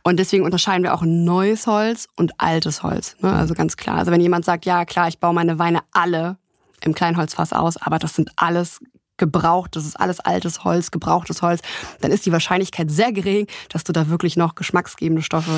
Und 0.04 0.18
deswegen 0.18 0.44
unterscheiden 0.44 0.84
wir 0.84 0.94
auch 0.94 1.02
neues 1.02 1.66
Holz 1.66 2.08
und 2.16 2.32
altes 2.38 2.82
Holz. 2.82 3.16
Ne? 3.20 3.32
Also 3.32 3.54
ganz 3.54 3.76
klar. 3.76 3.98
Also 3.98 4.12
wenn 4.12 4.20
jemand 4.20 4.44
sagt, 4.44 4.64
ja 4.64 4.84
klar, 4.84 5.08
ich 5.08 5.18
baue 5.18 5.34
meine 5.34 5.58
Weine 5.58 5.80
alle 5.92 6.36
im 6.80 6.94
Kleinholzfass 6.94 7.52
aus, 7.52 7.76
aber 7.76 7.98
das 7.98 8.14
sind 8.14 8.30
alles 8.36 8.80
gebraucht, 9.22 9.76
das 9.76 9.86
ist 9.86 10.00
alles 10.00 10.18
altes 10.18 10.64
Holz, 10.64 10.90
gebrauchtes 10.90 11.42
Holz, 11.42 11.60
dann 12.00 12.10
ist 12.10 12.26
die 12.26 12.32
Wahrscheinlichkeit 12.32 12.90
sehr 12.90 13.12
gering, 13.12 13.46
dass 13.68 13.84
du 13.84 13.92
da 13.92 14.08
wirklich 14.08 14.36
noch 14.36 14.56
geschmacksgebende 14.56 15.22
Stoffe 15.22 15.52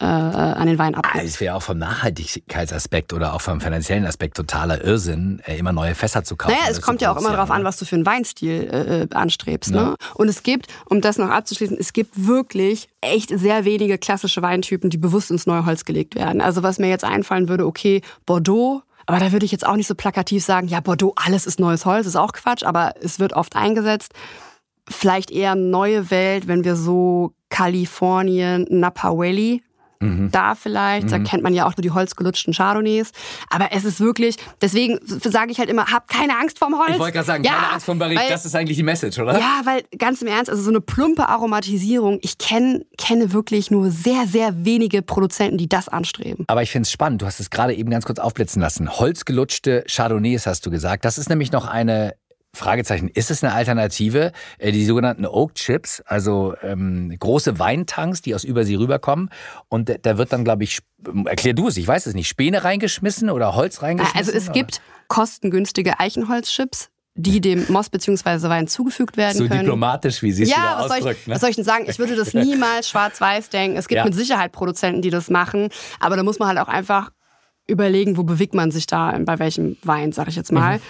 äh, 0.00 0.04
an 0.04 0.66
den 0.66 0.78
Wein 0.78 0.94
abgibst. 0.94 1.20
Ah, 1.20 1.24
es 1.24 1.40
wäre 1.40 1.54
auch 1.54 1.62
vom 1.62 1.76
Nachhaltigkeitsaspekt 1.76 3.12
oder 3.12 3.34
auch 3.34 3.42
vom 3.42 3.60
finanziellen 3.60 4.06
Aspekt 4.06 4.38
totaler 4.38 4.82
Irrsinn, 4.82 5.42
äh, 5.46 5.58
immer 5.58 5.72
neue 5.72 5.94
Fässer 5.94 6.24
zu 6.24 6.36
kaufen. 6.36 6.54
Naja, 6.58 6.70
es 6.70 6.80
kommt 6.80 7.02
ja 7.02 7.12
auch 7.12 7.18
immer 7.18 7.32
darauf 7.32 7.50
an, 7.50 7.64
was 7.64 7.76
du 7.76 7.84
für 7.84 7.96
einen 7.96 8.06
Weinstil 8.06 8.68
äh, 8.72 9.02
äh 9.02 9.08
anstrebst. 9.14 9.74
Ja. 9.74 9.90
Ne? 9.90 9.96
Und 10.14 10.28
es 10.28 10.42
gibt, 10.42 10.68
um 10.86 11.02
das 11.02 11.18
noch 11.18 11.28
abzuschließen, 11.28 11.76
es 11.78 11.92
gibt 11.92 12.26
wirklich 12.26 12.88
echt 13.02 13.30
sehr 13.38 13.66
wenige 13.66 13.98
klassische 13.98 14.40
Weintypen, 14.40 14.88
die 14.88 14.98
bewusst 14.98 15.30
ins 15.30 15.46
neue 15.46 15.66
Holz 15.66 15.84
gelegt 15.84 16.14
werden. 16.14 16.40
Also 16.40 16.62
was 16.62 16.78
mir 16.78 16.88
jetzt 16.88 17.04
einfallen 17.04 17.48
würde, 17.48 17.66
okay, 17.66 18.00
Bordeaux 18.24 18.82
aber 19.06 19.20
da 19.20 19.32
würde 19.32 19.46
ich 19.46 19.52
jetzt 19.52 19.66
auch 19.66 19.76
nicht 19.76 19.86
so 19.86 19.94
plakativ 19.94 20.44
sagen, 20.44 20.68
ja, 20.68 20.80
Bordeaux, 20.80 21.14
alles 21.16 21.46
ist 21.46 21.60
neues 21.60 21.86
Holz, 21.86 22.06
ist 22.06 22.16
auch 22.16 22.32
Quatsch, 22.32 22.64
aber 22.64 22.94
es 23.00 23.18
wird 23.20 23.32
oft 23.32 23.54
eingesetzt. 23.56 24.12
Vielleicht 24.88 25.30
eher 25.30 25.54
neue 25.54 26.10
Welt, 26.10 26.48
wenn 26.48 26.64
wir 26.64 26.76
so 26.76 27.32
Kalifornien, 27.48 28.66
Napa 28.68 29.16
Valley 29.16 29.62
Mhm. 30.00 30.30
Da 30.30 30.54
vielleicht, 30.54 31.06
mhm. 31.06 31.10
da 31.10 31.18
kennt 31.18 31.42
man 31.42 31.54
ja 31.54 31.66
auch 31.66 31.76
nur 31.76 31.82
die 31.82 31.90
holzgelutschten 31.90 32.52
Chardonnays. 32.52 33.12
Aber 33.50 33.68
es 33.72 33.84
ist 33.84 34.00
wirklich, 34.00 34.36
deswegen 34.60 34.98
sage 35.04 35.52
ich 35.52 35.58
halt 35.58 35.70
immer, 35.70 35.86
habt 35.86 36.08
keine 36.08 36.38
Angst 36.38 36.58
vorm 36.58 36.78
Holz. 36.78 36.92
Ich 36.92 36.98
wollte 36.98 37.14
gerade 37.14 37.26
sagen, 37.26 37.44
ja, 37.44 37.52
keine 37.52 37.72
Angst 37.72 37.86
vorm 37.86 37.98
Barrique, 37.98 38.20
weil, 38.20 38.28
das 38.28 38.44
ist 38.44 38.54
eigentlich 38.54 38.76
die 38.76 38.82
Message, 38.82 39.18
oder? 39.18 39.38
Ja, 39.38 39.60
weil 39.64 39.82
ganz 39.98 40.22
im 40.22 40.28
Ernst, 40.28 40.50
also 40.50 40.62
so 40.62 40.70
eine 40.70 40.80
plumpe 40.80 41.28
Aromatisierung, 41.28 42.18
ich 42.22 42.38
kenn, 42.38 42.84
kenne 42.98 43.32
wirklich 43.32 43.70
nur 43.70 43.90
sehr, 43.90 44.26
sehr 44.26 44.64
wenige 44.64 45.02
Produzenten, 45.02 45.58
die 45.58 45.68
das 45.68 45.88
anstreben. 45.88 46.44
Aber 46.48 46.62
ich 46.62 46.70
finde 46.70 46.86
es 46.86 46.92
spannend, 46.92 47.22
du 47.22 47.26
hast 47.26 47.40
es 47.40 47.50
gerade 47.50 47.74
eben 47.74 47.90
ganz 47.90 48.04
kurz 48.04 48.18
aufblitzen 48.18 48.60
lassen. 48.60 48.90
Holzgelutschte 48.90 49.84
Chardonnays 49.88 50.46
hast 50.46 50.66
du 50.66 50.70
gesagt. 50.70 51.04
Das 51.04 51.18
ist 51.18 51.28
nämlich 51.28 51.52
noch 51.52 51.66
eine 51.66 52.14
Fragezeichen, 52.56 53.08
ist 53.08 53.30
es 53.30 53.44
eine 53.44 53.52
Alternative? 53.52 54.32
Äh, 54.58 54.72
die 54.72 54.84
sogenannten 54.84 55.26
Oak 55.26 55.54
Chips, 55.54 56.02
also 56.06 56.54
ähm, 56.62 57.14
große 57.18 57.58
Weintanks, 57.58 58.22
die 58.22 58.34
aus 58.34 58.44
Übersee 58.44 58.76
rüberkommen. 58.76 59.30
Und 59.68 59.92
da 60.02 60.18
wird 60.18 60.32
dann, 60.32 60.44
glaube 60.44 60.64
ich, 60.64 60.80
erklär 61.26 61.54
du 61.54 61.68
es, 61.68 61.76
ich 61.76 61.86
weiß 61.86 62.06
es 62.06 62.14
nicht, 62.14 62.28
Späne 62.28 62.64
reingeschmissen 62.64 63.30
oder 63.30 63.54
Holz 63.54 63.82
reingeschmissen? 63.82 64.18
Also 64.18 64.32
es 64.32 64.44
oder? 64.44 64.52
gibt 64.52 64.80
kostengünstige 65.08 66.00
Eichenholzchips 66.00 66.90
die 67.18 67.40
dem 67.40 67.64
Moss 67.70 67.88
bzw. 67.88 68.48
Wein 68.48 68.68
zugefügt 68.68 69.16
werden 69.16 69.38
so 69.38 69.44
können. 69.44 69.60
So 69.60 69.64
diplomatisch, 69.64 70.22
wie 70.22 70.32
Sie 70.32 70.42
es 70.42 70.50
ja, 70.50 70.76
was 70.78 71.00
soll, 71.00 71.12
ich, 71.12 71.26
ne? 71.26 71.34
was 71.34 71.40
soll 71.40 71.50
ich 71.50 71.56
denn 71.56 71.64
sagen? 71.64 71.86
Ich 71.88 71.98
würde 71.98 72.14
das 72.14 72.34
niemals 72.34 72.90
schwarz-weiß 72.90 73.48
denken. 73.48 73.78
Es 73.78 73.88
gibt 73.88 73.96
ja. 73.96 74.04
mit 74.04 74.14
Sicherheit 74.14 74.52
Produzenten, 74.52 75.02
die 75.02 75.10
das 75.10 75.30
machen, 75.30 75.70
aber 75.98 76.16
da 76.16 76.22
muss 76.22 76.38
man 76.38 76.48
halt 76.48 76.58
auch 76.58 76.68
einfach 76.68 77.10
überlegen, 77.66 78.16
wo 78.16 78.22
bewegt 78.22 78.54
man 78.54 78.70
sich 78.70 78.86
da, 78.86 79.18
bei 79.20 79.38
welchem 79.38 79.76
Wein, 79.82 80.12
sag 80.12 80.28
ich 80.28 80.36
jetzt 80.36 80.52
mal. 80.52 80.76
Mhm. 80.76 80.82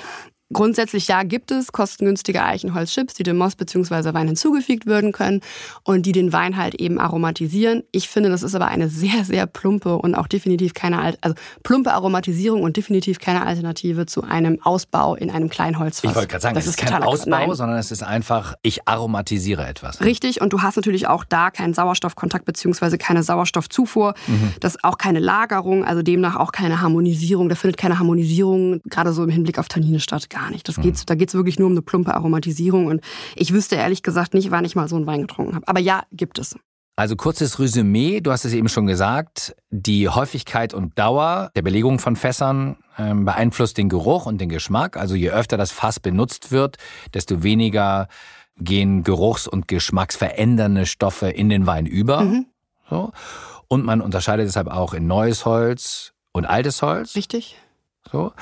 Grundsätzlich 0.52 1.08
ja 1.08 1.24
gibt 1.24 1.50
es 1.50 1.72
kostengünstige 1.72 2.44
Eichenholzchips, 2.44 3.14
die 3.14 3.24
dem 3.24 3.36
Moss 3.36 3.56
bzw. 3.56 4.14
Wein 4.14 4.28
hinzugefügt 4.28 4.86
werden 4.86 5.10
können 5.10 5.40
und 5.82 6.06
die 6.06 6.12
den 6.12 6.32
Wein 6.32 6.56
halt 6.56 6.76
eben 6.76 7.00
aromatisieren. 7.00 7.82
Ich 7.90 8.08
finde, 8.08 8.30
das 8.30 8.44
ist 8.44 8.54
aber 8.54 8.68
eine 8.68 8.88
sehr, 8.88 9.24
sehr 9.24 9.46
plumpe 9.46 9.96
und 9.96 10.14
auch 10.14 10.28
definitiv 10.28 10.72
keine, 10.72 11.16
also 11.20 11.34
plumpe 11.64 11.92
Aromatisierung 11.92 12.62
und 12.62 12.76
definitiv 12.76 13.18
keine 13.18 13.44
Alternative 13.44 14.06
zu 14.06 14.22
einem 14.22 14.60
Ausbau 14.62 15.16
in 15.16 15.30
einem 15.30 15.48
Kleinholzfass. 15.48 16.10
Ich 16.10 16.16
wollte 16.16 16.28
gerade 16.28 16.42
sagen, 16.42 16.54
das 16.54 16.66
ist, 16.66 16.80
ist 16.80 16.88
kein 16.88 17.02
Ausbau, 17.02 17.54
sondern 17.54 17.78
es 17.78 17.90
ist 17.90 18.04
einfach, 18.04 18.54
ich 18.62 18.86
aromatisiere 18.86 19.66
etwas. 19.66 20.00
Richtig 20.00 20.40
und 20.40 20.52
du 20.52 20.62
hast 20.62 20.76
natürlich 20.76 21.08
auch 21.08 21.24
da 21.24 21.50
keinen 21.50 21.74
Sauerstoffkontakt 21.74 22.44
bzw. 22.44 22.98
keine 22.98 23.24
Sauerstoffzufuhr, 23.24 24.14
mhm. 24.28 24.52
das 24.60 24.82
auch 24.84 24.96
keine 24.96 25.18
Lagerung, 25.18 25.84
also 25.84 26.02
demnach 26.02 26.36
auch 26.36 26.52
keine 26.52 26.80
Harmonisierung. 26.80 27.48
Da 27.48 27.56
findet 27.56 27.78
keine 27.78 27.98
Harmonisierung 27.98 28.80
gerade 28.88 29.12
so 29.12 29.24
im 29.24 29.30
Hinblick 29.30 29.58
auf 29.58 29.66
Tannine 29.66 29.98
statt 29.98 30.30
gar 30.36 30.50
nicht. 30.50 30.68
Das 30.68 30.76
geht's, 30.76 31.00
mhm. 31.00 31.06
Da 31.06 31.14
geht 31.14 31.30
es 31.30 31.34
wirklich 31.34 31.58
nur 31.58 31.66
um 31.66 31.72
eine 31.72 31.82
plumpe 31.82 32.14
Aromatisierung. 32.14 32.86
Und 32.86 33.00
ich 33.34 33.52
wüsste 33.52 33.76
ehrlich 33.76 34.02
gesagt 34.02 34.34
nicht, 34.34 34.50
wann 34.50 34.64
ich 34.64 34.76
mal 34.76 34.88
so 34.88 34.96
einen 34.96 35.06
Wein 35.06 35.22
getrunken 35.22 35.54
habe. 35.54 35.66
Aber 35.66 35.80
ja, 35.80 36.02
gibt 36.12 36.38
es. 36.38 36.56
Also 36.98 37.16
kurzes 37.16 37.58
Resümee, 37.58 38.20
du 38.20 38.32
hast 38.32 38.44
es 38.44 38.54
eben 38.54 38.68
schon 38.68 38.86
gesagt, 38.86 39.54
die 39.70 40.08
Häufigkeit 40.08 40.72
und 40.72 40.98
Dauer 40.98 41.50
der 41.54 41.62
Belegung 41.62 41.98
von 41.98 42.16
Fässern 42.16 42.76
äh, 42.96 43.12
beeinflusst 43.14 43.76
den 43.76 43.88
Geruch 43.88 44.26
und 44.26 44.40
den 44.40 44.48
Geschmack. 44.48 44.96
Also 44.96 45.14
je 45.14 45.30
öfter 45.30 45.56
das 45.56 45.72
Fass 45.72 46.00
benutzt 46.00 46.52
wird, 46.52 46.76
desto 47.12 47.42
weniger 47.42 48.08
gehen 48.58 49.04
geruchs- 49.04 49.46
und 49.46 49.68
geschmacksverändernde 49.68 50.86
Stoffe 50.86 51.28
in 51.28 51.48
den 51.50 51.66
Wein 51.66 51.84
über. 51.84 52.22
Mhm. 52.22 52.46
So. 52.88 53.12
Und 53.68 53.84
man 53.84 54.00
unterscheidet 54.00 54.46
deshalb 54.46 54.68
auch 54.68 54.94
in 54.94 55.06
neues 55.06 55.44
Holz 55.44 56.12
und 56.32 56.46
altes 56.46 56.80
Holz. 56.80 57.14
Richtig. 57.14 57.56
So. 58.10 58.32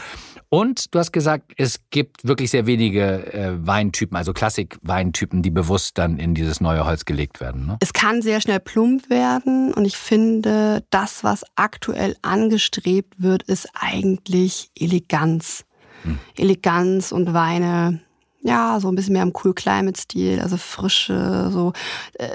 Und 0.54 0.94
du 0.94 1.00
hast 1.00 1.10
gesagt, 1.10 1.50
es 1.56 1.80
gibt 1.90 2.28
wirklich 2.28 2.52
sehr 2.52 2.64
wenige 2.64 3.34
äh, 3.34 3.66
Weintypen, 3.66 4.16
also 4.16 4.32
Klassik-Weintypen, 4.32 5.42
die 5.42 5.50
bewusst 5.50 5.98
dann 5.98 6.16
in 6.16 6.36
dieses 6.36 6.60
neue 6.60 6.86
Holz 6.86 7.04
gelegt 7.04 7.40
werden. 7.40 7.66
Ne? 7.66 7.76
Es 7.80 7.92
kann 7.92 8.22
sehr 8.22 8.40
schnell 8.40 8.60
plump 8.60 9.10
werden 9.10 9.74
und 9.74 9.84
ich 9.84 9.96
finde, 9.96 10.84
das, 10.90 11.24
was 11.24 11.42
aktuell 11.56 12.14
angestrebt 12.22 13.20
wird, 13.20 13.42
ist 13.42 13.68
eigentlich 13.74 14.70
Eleganz. 14.78 15.64
Hm. 16.04 16.20
Eleganz 16.36 17.10
und 17.10 17.34
Weine 17.34 17.98
Ja, 18.42 18.78
so 18.78 18.86
ein 18.86 18.94
bisschen 18.94 19.14
mehr 19.14 19.24
im 19.24 19.32
Cool 19.32 19.54
Climate 19.54 20.00
Stil, 20.00 20.38
also 20.38 20.56
frische, 20.56 21.48
so 21.50 21.72
äh, 22.12 22.28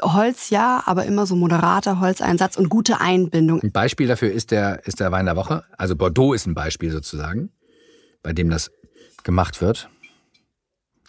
Holz 0.00 0.48
ja, 0.48 0.82
aber 0.86 1.04
immer 1.04 1.26
so 1.26 1.36
moderater 1.36 2.00
Holzeinsatz 2.00 2.56
und 2.56 2.70
gute 2.70 3.02
Einbindung. 3.02 3.62
Ein 3.62 3.72
Beispiel 3.72 4.06
dafür 4.06 4.32
ist 4.32 4.50
der, 4.50 4.86
ist 4.86 4.98
der 4.98 5.12
Wein 5.12 5.26
der 5.26 5.36
Woche. 5.36 5.64
Also 5.76 5.94
Bordeaux 5.94 6.32
ist 6.32 6.46
ein 6.46 6.54
Beispiel 6.54 6.90
sozusagen, 6.90 7.50
bei 8.26 8.32
dem 8.32 8.50
das 8.50 8.72
gemacht 9.22 9.60
wird. 9.60 9.88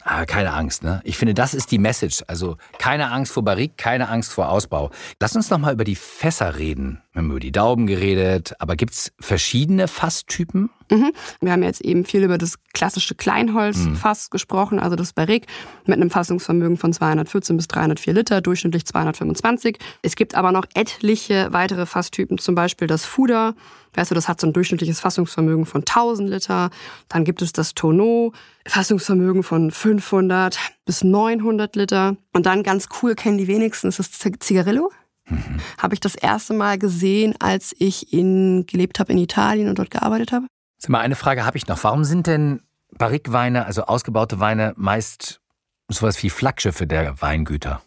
Ah, 0.03 0.25
keine 0.27 0.53
Angst, 0.53 0.83
ne? 0.83 1.01
Ich 1.03 1.17
finde, 1.17 1.33
das 1.33 1.55
ist 1.55 1.71
die 1.71 1.79
Message. 1.79 2.23
Also 2.27 2.57
keine 2.77 3.09
Angst 3.09 3.33
vor 3.33 3.43
Barrique, 3.43 3.73
keine 3.75 4.07
Angst 4.07 4.31
vor 4.31 4.49
Ausbau. 4.49 4.91
Lass 5.19 5.35
uns 5.35 5.49
noch 5.49 5.57
mal 5.57 5.73
über 5.73 5.83
die 5.83 5.95
Fässer 5.95 6.57
reden. 6.57 7.01
Wir 7.11 7.23
haben 7.23 7.31
über 7.31 7.39
die 7.39 7.51
Dauben 7.51 7.87
geredet, 7.87 8.53
aber 8.59 8.75
gibt's 8.75 9.11
verschiedene 9.19 9.87
Fasstypen? 9.87 10.69
Mhm. 10.89 11.11
Wir 11.41 11.51
haben 11.51 11.63
jetzt 11.63 11.81
eben 11.81 12.05
viel 12.05 12.23
über 12.23 12.37
das 12.37 12.57
klassische 12.73 13.15
Kleinholzfass 13.15 14.27
mhm. 14.27 14.31
gesprochen, 14.31 14.79
also 14.79 14.95
das 14.95 15.13
Barrique 15.13 15.47
mit 15.85 15.97
einem 15.97 16.09
Fassungsvermögen 16.09 16.77
von 16.77 16.93
214 16.93 17.57
bis 17.57 17.67
304 17.67 18.13
Liter, 18.13 18.41
durchschnittlich 18.41 18.85
225. 18.85 19.77
Es 20.01 20.15
gibt 20.15 20.35
aber 20.35 20.51
noch 20.51 20.65
etliche 20.73 21.49
weitere 21.51 21.85
Fasstypen, 21.85 22.37
zum 22.37 22.55
Beispiel 22.55 22.87
das 22.87 23.05
Fuder. 23.05 23.55
Weißt 23.93 24.11
du, 24.11 24.15
das 24.15 24.27
hat 24.27 24.39
so 24.39 24.47
ein 24.47 24.53
durchschnittliches 24.53 24.99
Fassungsvermögen 24.99 25.65
von 25.65 25.81
1000 25.81 26.29
Liter. 26.29 26.69
Dann 27.09 27.25
gibt 27.25 27.41
es 27.41 27.51
das 27.51 27.73
Tonneau, 27.73 28.31
Fassungsvermögen 28.67 29.43
von 29.43 29.71
500 29.71 30.59
bis 30.85 31.03
900 31.03 31.75
Liter. 31.75 32.15
Und 32.33 32.45
dann 32.45 32.63
ganz 32.63 32.89
cool, 33.01 33.15
kennen 33.15 33.37
die 33.37 33.47
wenigsten, 33.47 33.87
ist 33.87 33.99
das 33.99 34.11
Zigarillo. 34.39 34.91
Mhm. 35.29 35.59
Habe 35.79 35.93
ich 35.93 35.99
das 35.99 36.15
erste 36.15 36.53
Mal 36.53 36.77
gesehen, 36.77 37.33
als 37.39 37.75
ich 37.79 38.13
in, 38.13 38.65
gelebt 38.65 38.99
habe 38.99 39.11
in 39.11 39.17
Italien 39.17 39.67
und 39.67 39.79
dort 39.79 39.91
gearbeitet 39.91 40.31
habe. 40.31 40.45
Sag 40.77 40.89
mal, 40.89 40.99
eine 40.99 41.15
Frage 41.15 41.45
habe 41.45 41.57
ich 41.57 41.67
noch. 41.67 41.83
Warum 41.83 42.03
sind 42.03 42.27
denn 42.27 42.61
Barrique-Weine, 42.91 43.65
also 43.65 43.83
ausgebaute 43.83 44.39
Weine, 44.39 44.73
meist 44.77 45.41
sowas 45.87 46.21
wie 46.23 46.29
Flaggschiffe 46.29 46.87
der 46.87 47.21
Weingüter? 47.21 47.81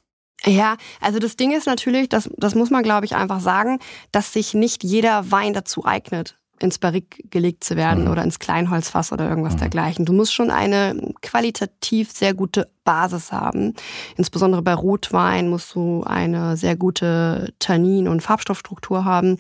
Ja, 0.45 0.77
also 1.01 1.19
das 1.19 1.37
Ding 1.37 1.53
ist 1.53 1.67
natürlich, 1.67 2.09
das, 2.09 2.31
das 2.37 2.55
muss 2.55 2.71
man 2.71 2.83
glaube 2.83 3.05
ich 3.05 3.15
einfach 3.15 3.41
sagen, 3.41 3.79
dass 4.11 4.33
sich 4.33 4.55
nicht 4.55 4.83
jeder 4.83 5.31
Wein 5.31 5.53
dazu 5.53 5.85
eignet, 5.85 6.39
ins 6.59 6.79
Barrique 6.79 7.23
gelegt 7.29 7.63
zu 7.63 7.77
werden 7.77 8.05
mhm. 8.05 8.11
oder 8.11 8.23
ins 8.23 8.39
Kleinholzfass 8.39 9.13
oder 9.13 9.29
irgendwas 9.29 9.55
mhm. 9.55 9.61
dergleichen. 9.61 10.05
Du 10.07 10.13
musst 10.13 10.35
schon 10.35 10.51
eine 10.51 11.13
qualitativ 11.21 12.11
sehr 12.13 12.33
gute 12.33 12.71
Basis 12.91 13.31
haben. 13.31 13.75
Insbesondere 14.17 14.63
bei 14.63 14.75
Rotwein 14.75 15.49
musst 15.49 15.77
du 15.77 16.03
eine 16.03 16.57
sehr 16.57 16.75
gute 16.75 17.53
Tannin- 17.61 18.09
und 18.09 18.21
Farbstoffstruktur 18.21 19.05
haben. 19.05 19.39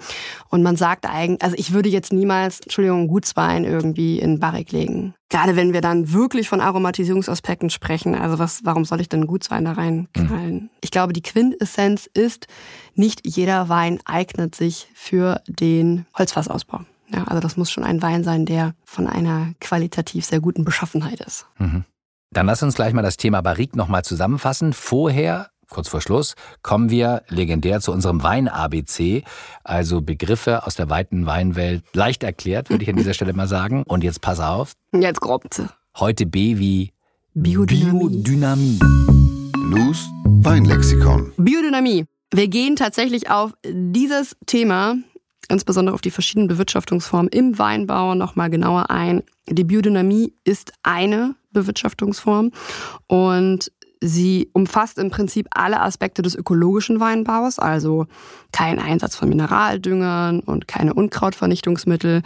Und 0.50 0.62
man 0.62 0.76
sagt 0.76 1.04
eigentlich, 1.04 1.42
also 1.42 1.56
ich 1.58 1.72
würde 1.72 1.88
jetzt 1.88 2.12
niemals, 2.12 2.60
Entschuldigung, 2.60 3.08
Gutswein 3.08 3.64
irgendwie 3.64 4.20
in 4.20 4.38
Barrique 4.38 4.70
legen. 4.70 5.14
Gerade 5.30 5.56
wenn 5.56 5.72
wir 5.72 5.80
dann 5.80 6.12
wirklich 6.12 6.48
von 6.48 6.60
Aromatisierungsaspekten 6.60 7.70
sprechen, 7.70 8.14
also 8.14 8.38
was, 8.38 8.60
warum 8.62 8.84
soll 8.84 9.00
ich 9.00 9.08
denn 9.08 9.26
Gutswein 9.26 9.64
da 9.64 9.72
reinknallen? 9.72 10.54
Mhm. 10.54 10.70
Ich 10.80 10.92
glaube, 10.92 11.12
die 11.12 11.22
Quintessenz 11.22 12.08
ist, 12.14 12.46
nicht 12.94 13.26
jeder 13.26 13.68
Wein 13.68 13.98
eignet 14.04 14.54
sich 14.54 14.86
für 14.94 15.40
den 15.48 16.06
Holzfassausbau. 16.16 16.82
Ja, 17.12 17.24
also 17.24 17.40
das 17.40 17.56
muss 17.56 17.72
schon 17.72 17.82
ein 17.82 18.00
Wein 18.00 18.22
sein, 18.22 18.46
der 18.46 18.74
von 18.84 19.08
einer 19.08 19.54
qualitativ 19.60 20.24
sehr 20.24 20.38
guten 20.38 20.64
Beschaffenheit 20.64 21.20
ist. 21.20 21.46
Mhm. 21.58 21.84
Dann 22.32 22.46
lass 22.46 22.62
uns 22.62 22.76
gleich 22.76 22.92
mal 22.92 23.02
das 23.02 23.16
Thema 23.16 23.40
Barrique 23.40 23.76
nochmal 23.76 24.04
zusammenfassen. 24.04 24.72
Vorher, 24.72 25.48
kurz 25.68 25.88
vor 25.88 26.00
Schluss, 26.00 26.36
kommen 26.62 26.88
wir 26.88 27.22
legendär 27.28 27.80
zu 27.80 27.90
unserem 27.90 28.22
Wein-ABC, 28.22 29.24
also 29.64 30.00
Begriffe 30.00 30.64
aus 30.64 30.76
der 30.76 30.88
weiten 30.88 31.26
Weinwelt, 31.26 31.82
leicht 31.92 32.22
erklärt, 32.22 32.70
würde 32.70 32.84
ich 32.84 32.90
an 32.90 32.94
dieser 32.94 33.14
Stelle 33.14 33.32
mal 33.32 33.48
sagen. 33.48 33.82
Und 33.82 34.04
jetzt 34.04 34.20
pass 34.20 34.38
auf. 34.38 34.74
Jetzt 34.92 35.20
grob. 35.20 35.44
Heute 35.98 36.24
B 36.24 36.58
wie 36.58 36.92
Biodynamie. 37.34 37.98
Biodynamie. 37.98 38.78
Luz 39.56 40.08
Weinlexikon. 40.24 41.32
Biodynamie. 41.36 42.04
Wir 42.32 42.46
gehen 42.46 42.76
tatsächlich 42.76 43.28
auf 43.28 43.54
dieses 43.64 44.36
Thema 44.46 44.94
insbesondere 45.48 45.94
auf 45.94 46.00
die 46.00 46.12
verschiedenen 46.12 46.46
Bewirtschaftungsformen 46.46 47.28
im 47.32 47.58
Weinbau 47.58 48.14
nochmal 48.14 48.50
genauer 48.50 48.88
ein. 48.90 49.24
Die 49.48 49.64
Biodynamie 49.64 50.32
ist 50.44 50.72
eine 50.84 51.34
Bewirtschaftungsform. 51.52 52.52
Und 53.06 53.72
Sie 54.02 54.48
umfasst 54.54 54.98
im 54.98 55.10
Prinzip 55.10 55.46
alle 55.50 55.80
Aspekte 55.80 56.22
des 56.22 56.34
ökologischen 56.34 57.00
Weinbaus, 57.00 57.58
also 57.58 58.06
kein 58.52 58.78
Einsatz 58.78 59.14
von 59.14 59.28
Mineraldüngern 59.28 60.40
und 60.40 60.66
keine 60.66 60.94
Unkrautvernichtungsmittel, 60.94 62.22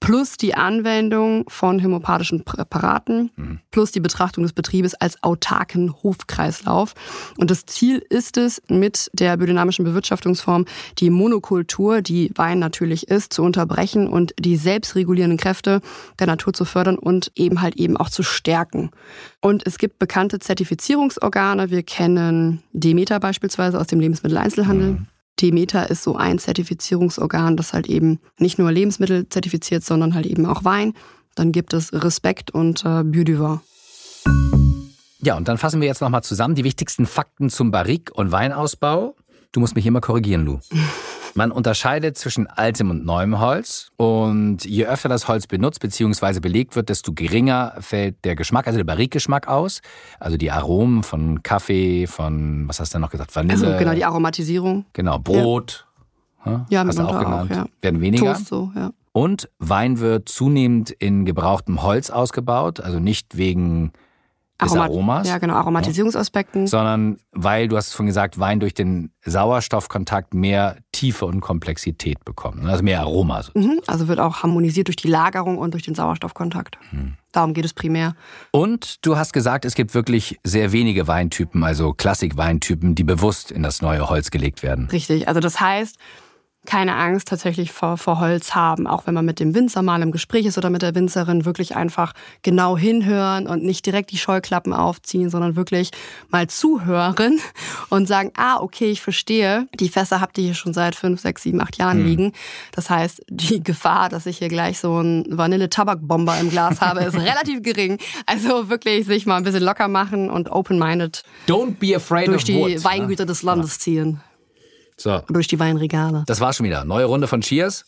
plus 0.00 0.36
die 0.36 0.54
Anwendung 0.54 1.44
von 1.48 1.78
hämopathischen 1.78 2.44
Präparaten, 2.44 3.30
mhm. 3.36 3.58
plus 3.70 3.90
die 3.90 4.00
Betrachtung 4.00 4.44
des 4.44 4.52
Betriebes 4.52 4.94
als 4.94 5.22
autarken 5.22 5.92
Hofkreislauf. 6.02 6.94
Und 7.38 7.50
das 7.50 7.66
Ziel 7.66 8.04
ist 8.08 8.36
es, 8.36 8.62
mit 8.68 9.10
der 9.12 9.36
biodynamischen 9.36 9.84
Bewirtschaftungsform 9.84 10.64
die 10.98 11.10
Monokultur, 11.10 12.02
die 12.02 12.30
Wein 12.36 12.58
natürlich 12.58 13.08
ist, 13.08 13.32
zu 13.32 13.42
unterbrechen 13.42 14.08
und 14.08 14.32
die 14.38 14.56
selbstregulierenden 14.56 15.38
Kräfte 15.38 15.80
der 16.18 16.28
Natur 16.28 16.52
zu 16.52 16.64
fördern 16.64 16.96
und 16.98 17.32
eben 17.34 17.60
halt 17.60 17.76
eben 17.76 17.96
auch 17.96 18.10
zu 18.10 18.22
stärken. 18.22 18.90
Und 19.46 19.64
es 19.64 19.78
gibt 19.78 20.00
bekannte 20.00 20.40
Zertifizierungsorgane. 20.40 21.70
Wir 21.70 21.84
kennen 21.84 22.64
Demeter 22.72 23.20
beispielsweise 23.20 23.78
aus 23.78 23.86
dem 23.86 24.00
Lebensmitteleinzelhandel. 24.00 24.94
Mhm. 24.94 25.06
Demeter 25.40 25.88
ist 25.88 26.02
so 26.02 26.16
ein 26.16 26.40
Zertifizierungsorgan, 26.40 27.56
das 27.56 27.72
halt 27.72 27.86
eben 27.86 28.18
nicht 28.38 28.58
nur 28.58 28.72
Lebensmittel 28.72 29.28
zertifiziert, 29.28 29.84
sondern 29.84 30.16
halt 30.16 30.26
eben 30.26 30.46
auch 30.46 30.64
Wein. 30.64 30.94
Dann 31.36 31.52
gibt 31.52 31.74
es 31.74 31.92
Respekt 31.92 32.50
und 32.50 32.84
äh, 32.84 33.04
Biodiver. 33.04 33.62
Ja, 35.20 35.36
und 35.36 35.46
dann 35.46 35.58
fassen 35.58 35.80
wir 35.80 35.86
jetzt 35.86 36.00
nochmal 36.00 36.24
zusammen 36.24 36.56
die 36.56 36.64
wichtigsten 36.64 37.06
Fakten 37.06 37.48
zum 37.48 37.70
Barrique 37.70 38.12
und 38.12 38.32
Weinausbau. 38.32 39.14
Du 39.52 39.60
musst 39.60 39.76
mich 39.76 39.86
immer 39.86 40.00
korrigieren, 40.00 40.44
Lu. 40.44 40.58
Man 41.36 41.52
unterscheidet 41.52 42.16
zwischen 42.16 42.46
altem 42.46 42.90
und 42.90 43.04
neuem 43.04 43.38
Holz. 43.38 43.90
Und 43.96 44.64
je 44.64 44.86
öfter 44.86 45.10
das 45.10 45.28
Holz 45.28 45.46
benutzt 45.46 45.80
bzw. 45.80 46.40
belegt 46.40 46.76
wird, 46.76 46.88
desto 46.88 47.12
geringer 47.12 47.74
fällt 47.80 48.24
der 48.24 48.36
Geschmack, 48.36 48.66
also 48.66 48.78
der 48.78 48.84
Barrique-Geschmack 48.84 49.46
aus. 49.46 49.82
Also 50.18 50.38
die 50.38 50.50
Aromen 50.50 51.02
von 51.02 51.42
Kaffee, 51.42 52.06
von, 52.06 52.66
was 52.68 52.80
hast 52.80 52.94
du 52.94 52.98
noch 52.98 53.10
gesagt, 53.10 53.36
Vanille. 53.36 53.66
Also 53.66 53.78
genau, 53.78 53.94
die 53.94 54.04
Aromatisierung. 54.04 54.86
Genau, 54.94 55.18
Brot. 55.18 55.86
Ja, 56.46 56.66
ja 56.70 56.86
hast 56.86 56.98
du 56.98 57.02
auch 57.02 57.18
genannt. 57.18 57.52
Auch, 57.52 57.56
ja. 57.56 57.66
Werden 57.82 58.00
weniger. 58.00 58.32
Toast 58.32 58.46
so, 58.46 58.72
ja. 58.74 58.92
Und 59.12 59.50
Wein 59.58 59.98
wird 59.98 60.28
zunehmend 60.28 60.90
in 60.90 61.24
gebrauchtem 61.24 61.82
Holz 61.82 62.10
ausgebaut, 62.10 62.80
also 62.80 62.98
nicht 62.98 63.36
wegen 63.36 63.92
des 64.60 64.70
Aromat 64.70 64.90
Aromas. 64.90 65.28
Ja, 65.28 65.38
genau, 65.38 65.54
Aromatisierungsaspekten. 65.54 66.62
Ja, 66.62 66.66
sondern 66.66 67.18
weil, 67.32 67.68
du 67.68 67.76
hast 67.76 67.88
es 67.88 67.94
schon 67.94 68.06
gesagt, 68.06 68.38
Wein 68.38 68.60
durch 68.60 68.74
den 68.74 69.10
Sauerstoffkontakt 69.24 70.34
mehr 70.34 70.76
Tiefe 70.96 71.26
und 71.26 71.42
Komplexität 71.42 72.24
bekommt. 72.24 72.62
Ne? 72.62 72.70
Also 72.70 72.82
mehr 72.82 73.00
Aroma. 73.00 73.44
Mhm, 73.52 73.80
also 73.86 74.08
wird 74.08 74.18
auch 74.18 74.42
harmonisiert 74.42 74.88
durch 74.88 74.96
die 74.96 75.08
Lagerung 75.08 75.58
und 75.58 75.74
durch 75.74 75.82
den 75.82 75.94
Sauerstoffkontakt. 75.94 76.78
Mhm. 76.90 77.18
Darum 77.32 77.52
geht 77.52 77.66
es 77.66 77.74
primär. 77.74 78.16
Und 78.50 79.04
du 79.04 79.18
hast 79.18 79.34
gesagt, 79.34 79.66
es 79.66 79.74
gibt 79.74 79.92
wirklich 79.92 80.38
sehr 80.42 80.72
wenige 80.72 81.06
Weintypen, 81.06 81.64
also 81.64 81.92
Klassik-Weintypen, 81.92 82.94
die 82.94 83.04
bewusst 83.04 83.50
in 83.50 83.62
das 83.62 83.82
neue 83.82 84.08
Holz 84.08 84.30
gelegt 84.30 84.62
werden. 84.62 84.88
Richtig, 84.90 85.28
also 85.28 85.40
das 85.40 85.60
heißt, 85.60 85.98
keine 86.66 86.96
Angst 86.96 87.28
tatsächlich 87.28 87.72
vor, 87.72 87.96
vor 87.96 88.20
Holz 88.20 88.54
haben, 88.54 88.86
auch 88.86 89.06
wenn 89.06 89.14
man 89.14 89.24
mit 89.24 89.40
dem 89.40 89.54
Winzer 89.54 89.82
mal 89.82 90.02
im 90.02 90.12
Gespräch 90.12 90.46
ist 90.46 90.58
oder 90.58 90.70
mit 90.70 90.82
der 90.82 90.94
Winzerin, 90.94 91.44
wirklich 91.44 91.76
einfach 91.76 92.12
genau 92.42 92.76
hinhören 92.76 93.46
und 93.46 93.62
nicht 93.62 93.86
direkt 93.86 94.10
die 94.10 94.18
Scheuklappen 94.18 94.72
aufziehen, 94.72 95.30
sondern 95.30 95.56
wirklich 95.56 95.90
mal 96.28 96.48
zuhören 96.48 97.40
und 97.88 98.06
sagen, 98.06 98.32
ah, 98.36 98.58
okay, 98.60 98.90
ich 98.90 99.00
verstehe, 99.00 99.66
die 99.74 99.88
Fässer 99.88 100.20
habt 100.20 100.36
ihr 100.38 100.44
hier 100.44 100.54
schon 100.54 100.74
seit 100.74 100.94
fünf, 100.94 101.20
sechs, 101.20 101.42
sieben, 101.42 101.60
acht 101.60 101.78
Jahren 101.78 101.98
hm. 101.98 102.06
liegen. 102.06 102.32
Das 102.72 102.90
heißt, 102.90 103.22
die 103.28 103.62
Gefahr, 103.64 104.08
dass 104.08 104.26
ich 104.26 104.38
hier 104.38 104.48
gleich 104.48 104.78
so 104.78 104.96
einen 104.96 105.24
Vanille-Tabak-Bomber 105.36 106.38
im 106.40 106.50
Glas 106.50 106.80
habe, 106.80 107.00
ist 107.00 107.14
relativ 107.18 107.62
gering. 107.62 107.98
Also 108.26 108.68
wirklich 108.68 109.06
sich 109.06 109.26
mal 109.26 109.36
ein 109.36 109.44
bisschen 109.44 109.62
locker 109.62 109.88
machen 109.88 110.30
und 110.30 110.50
open-minded 110.50 111.22
durch 112.26 112.44
die 112.44 112.54
woods, 112.56 112.84
Weingüter 112.84 113.24
ne? 113.24 113.28
des 113.28 113.42
Landes 113.42 113.78
ziehen. 113.78 114.20
So. 114.96 115.22
Durch 115.28 115.46
die 115.46 115.58
Weinregale. 115.58 116.24
Das 116.26 116.40
war 116.40 116.52
schon 116.52 116.66
wieder. 116.66 116.84
Neue 116.84 117.04
Runde 117.04 117.26
von 117.28 117.40
Cheers. 117.40 117.84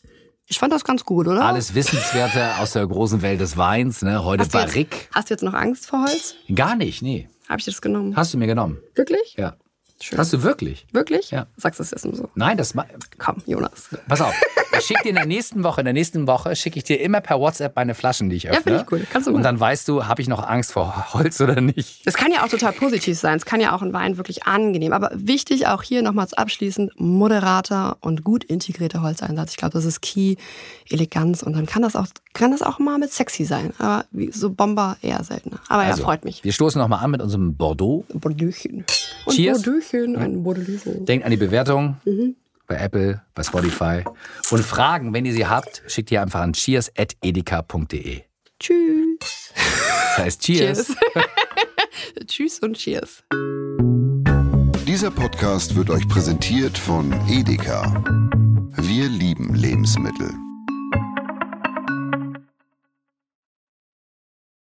Ich 0.46 0.58
fand 0.58 0.72
das 0.72 0.84
ganz 0.84 1.04
gut, 1.04 1.28
oder? 1.28 1.44
Alles 1.44 1.74
Wissenswerte 1.74 2.58
aus 2.58 2.72
der 2.72 2.86
großen 2.86 3.20
Welt 3.20 3.40
des 3.40 3.56
Weins. 3.56 4.02
Ne? 4.02 4.24
Heute 4.24 4.44
hast 4.44 4.52
Barrique. 4.52 5.08
Hast 5.12 5.28
du 5.28 5.34
jetzt 5.34 5.42
noch 5.42 5.52
Angst 5.54 5.86
vor 5.86 6.04
Holz? 6.04 6.34
Gar 6.54 6.76
nicht, 6.76 7.02
nee. 7.02 7.28
Habe 7.48 7.60
ich 7.60 7.66
das 7.66 7.80
genommen? 7.82 8.16
Hast 8.16 8.32
du 8.32 8.38
mir 8.38 8.46
genommen. 8.46 8.78
Wirklich? 8.94 9.34
Ja. 9.36 9.56
Schön. 10.00 10.18
Hast 10.18 10.32
du 10.32 10.42
wirklich? 10.42 10.86
Wirklich? 10.92 11.30
Ja. 11.30 11.46
Sagst 11.56 11.80
du 11.80 11.82
es 11.82 11.90
jetzt 11.90 12.04
nur 12.04 12.14
so? 12.14 12.30
Nein, 12.34 12.56
das 12.56 12.74
Komm, 13.18 13.42
Jonas. 13.46 13.88
Pass 14.06 14.20
auf, 14.20 14.34
ich 14.78 14.84
schicke 14.84 15.02
dir 15.02 15.08
in 15.10 15.14
der 15.16 15.26
nächsten 15.26 15.64
Woche, 15.64 15.80
in 15.80 15.86
der 15.86 15.94
nächsten 15.94 16.26
Woche 16.26 16.54
schicke 16.54 16.78
ich 16.78 16.84
dir 16.84 17.00
immer 17.00 17.20
per 17.20 17.40
WhatsApp 17.40 17.74
meine 17.74 17.94
Flaschen, 17.94 18.30
die 18.30 18.36
ich 18.36 18.48
öffne. 18.48 18.62
finde 18.62 18.84
ich 18.86 18.92
cool. 18.92 19.06
Kannst 19.10 19.26
du 19.28 19.34
Und 19.34 19.42
dann 19.42 19.58
weißt 19.58 19.88
du, 19.88 20.06
habe 20.06 20.22
ich 20.22 20.28
noch 20.28 20.46
Angst 20.46 20.72
vor 20.72 21.12
Holz 21.14 21.40
oder 21.40 21.60
nicht. 21.60 22.06
Das 22.06 22.14
kann 22.14 22.30
ja 22.30 22.44
auch 22.44 22.48
total 22.48 22.72
positiv 22.72 23.18
sein. 23.18 23.36
Es 23.36 23.44
kann 23.44 23.60
ja 23.60 23.74
auch 23.74 23.82
ein 23.82 23.92
Wein 23.92 24.16
wirklich 24.16 24.44
angenehm. 24.44 24.92
Aber 24.92 25.10
wichtig 25.14 25.66
auch 25.66 25.82
hier 25.82 26.02
nochmals 26.02 26.32
abschließend, 26.34 26.92
moderater 27.00 27.96
und 28.00 28.22
gut 28.24 28.44
integrierter 28.44 29.02
Holzeinsatz. 29.02 29.50
Ich 29.52 29.56
glaube, 29.56 29.72
das 29.72 29.84
ist 29.84 30.00
Key, 30.00 30.36
Eleganz 30.88 31.42
und 31.42 31.54
dann 31.54 31.66
kann 31.66 31.82
das 31.82 31.96
auch, 31.96 32.06
kann 32.34 32.50
das 32.52 32.62
auch 32.62 32.78
mal 32.78 32.98
mit 32.98 33.12
sexy 33.12 33.44
sein. 33.44 33.72
Aber 33.78 34.04
so 34.30 34.50
Bomber 34.50 34.96
eher 35.02 35.22
seltener. 35.24 35.58
Aber 35.68 35.82
Also, 35.82 35.98
ja, 36.00 36.04
freut 36.04 36.24
mich. 36.24 36.44
Wir 36.44 36.52
stoßen 36.52 36.80
nochmal 36.80 37.04
an 37.04 37.10
mit 37.10 37.20
unserem 37.22 37.56
Bordeaux. 37.56 38.04
Bordeauxchen. 38.14 38.84
Und 39.24 39.34
Cheers. 39.34 39.62
Bordeauxchen, 39.62 39.87
ein 39.94 40.42
Bordeauxchen. 40.42 41.04
Denkt 41.06 41.24
an 41.24 41.30
die 41.30 41.36
Bewertung 41.36 41.96
Mhm. 42.04 42.36
bei 42.66 42.76
Apple, 42.76 43.22
bei 43.34 43.42
Spotify. 43.42 44.02
Und 44.50 44.62
Fragen, 44.64 45.12
wenn 45.14 45.24
ihr 45.24 45.32
sie 45.32 45.46
habt, 45.46 45.82
schickt 45.86 46.10
ihr 46.10 46.22
einfach 46.22 46.40
an 46.40 46.52
cheers.edeka.de. 46.52 48.22
Tschüss. 48.60 49.52
Das 49.54 50.18
heißt 50.24 50.42
Cheers. 50.42 50.86
Cheers. 50.86 50.96
Tschüss 52.26 52.58
und 52.60 52.76
Cheers. 52.76 53.22
Dieser 54.86 55.10
Podcast 55.10 55.76
wird 55.76 55.90
euch 55.90 56.06
präsentiert 56.08 56.76
von 56.76 57.12
Edeka. 57.28 58.02
Wir 58.76 59.08
lieben 59.08 59.54
Lebensmittel. 59.54 60.30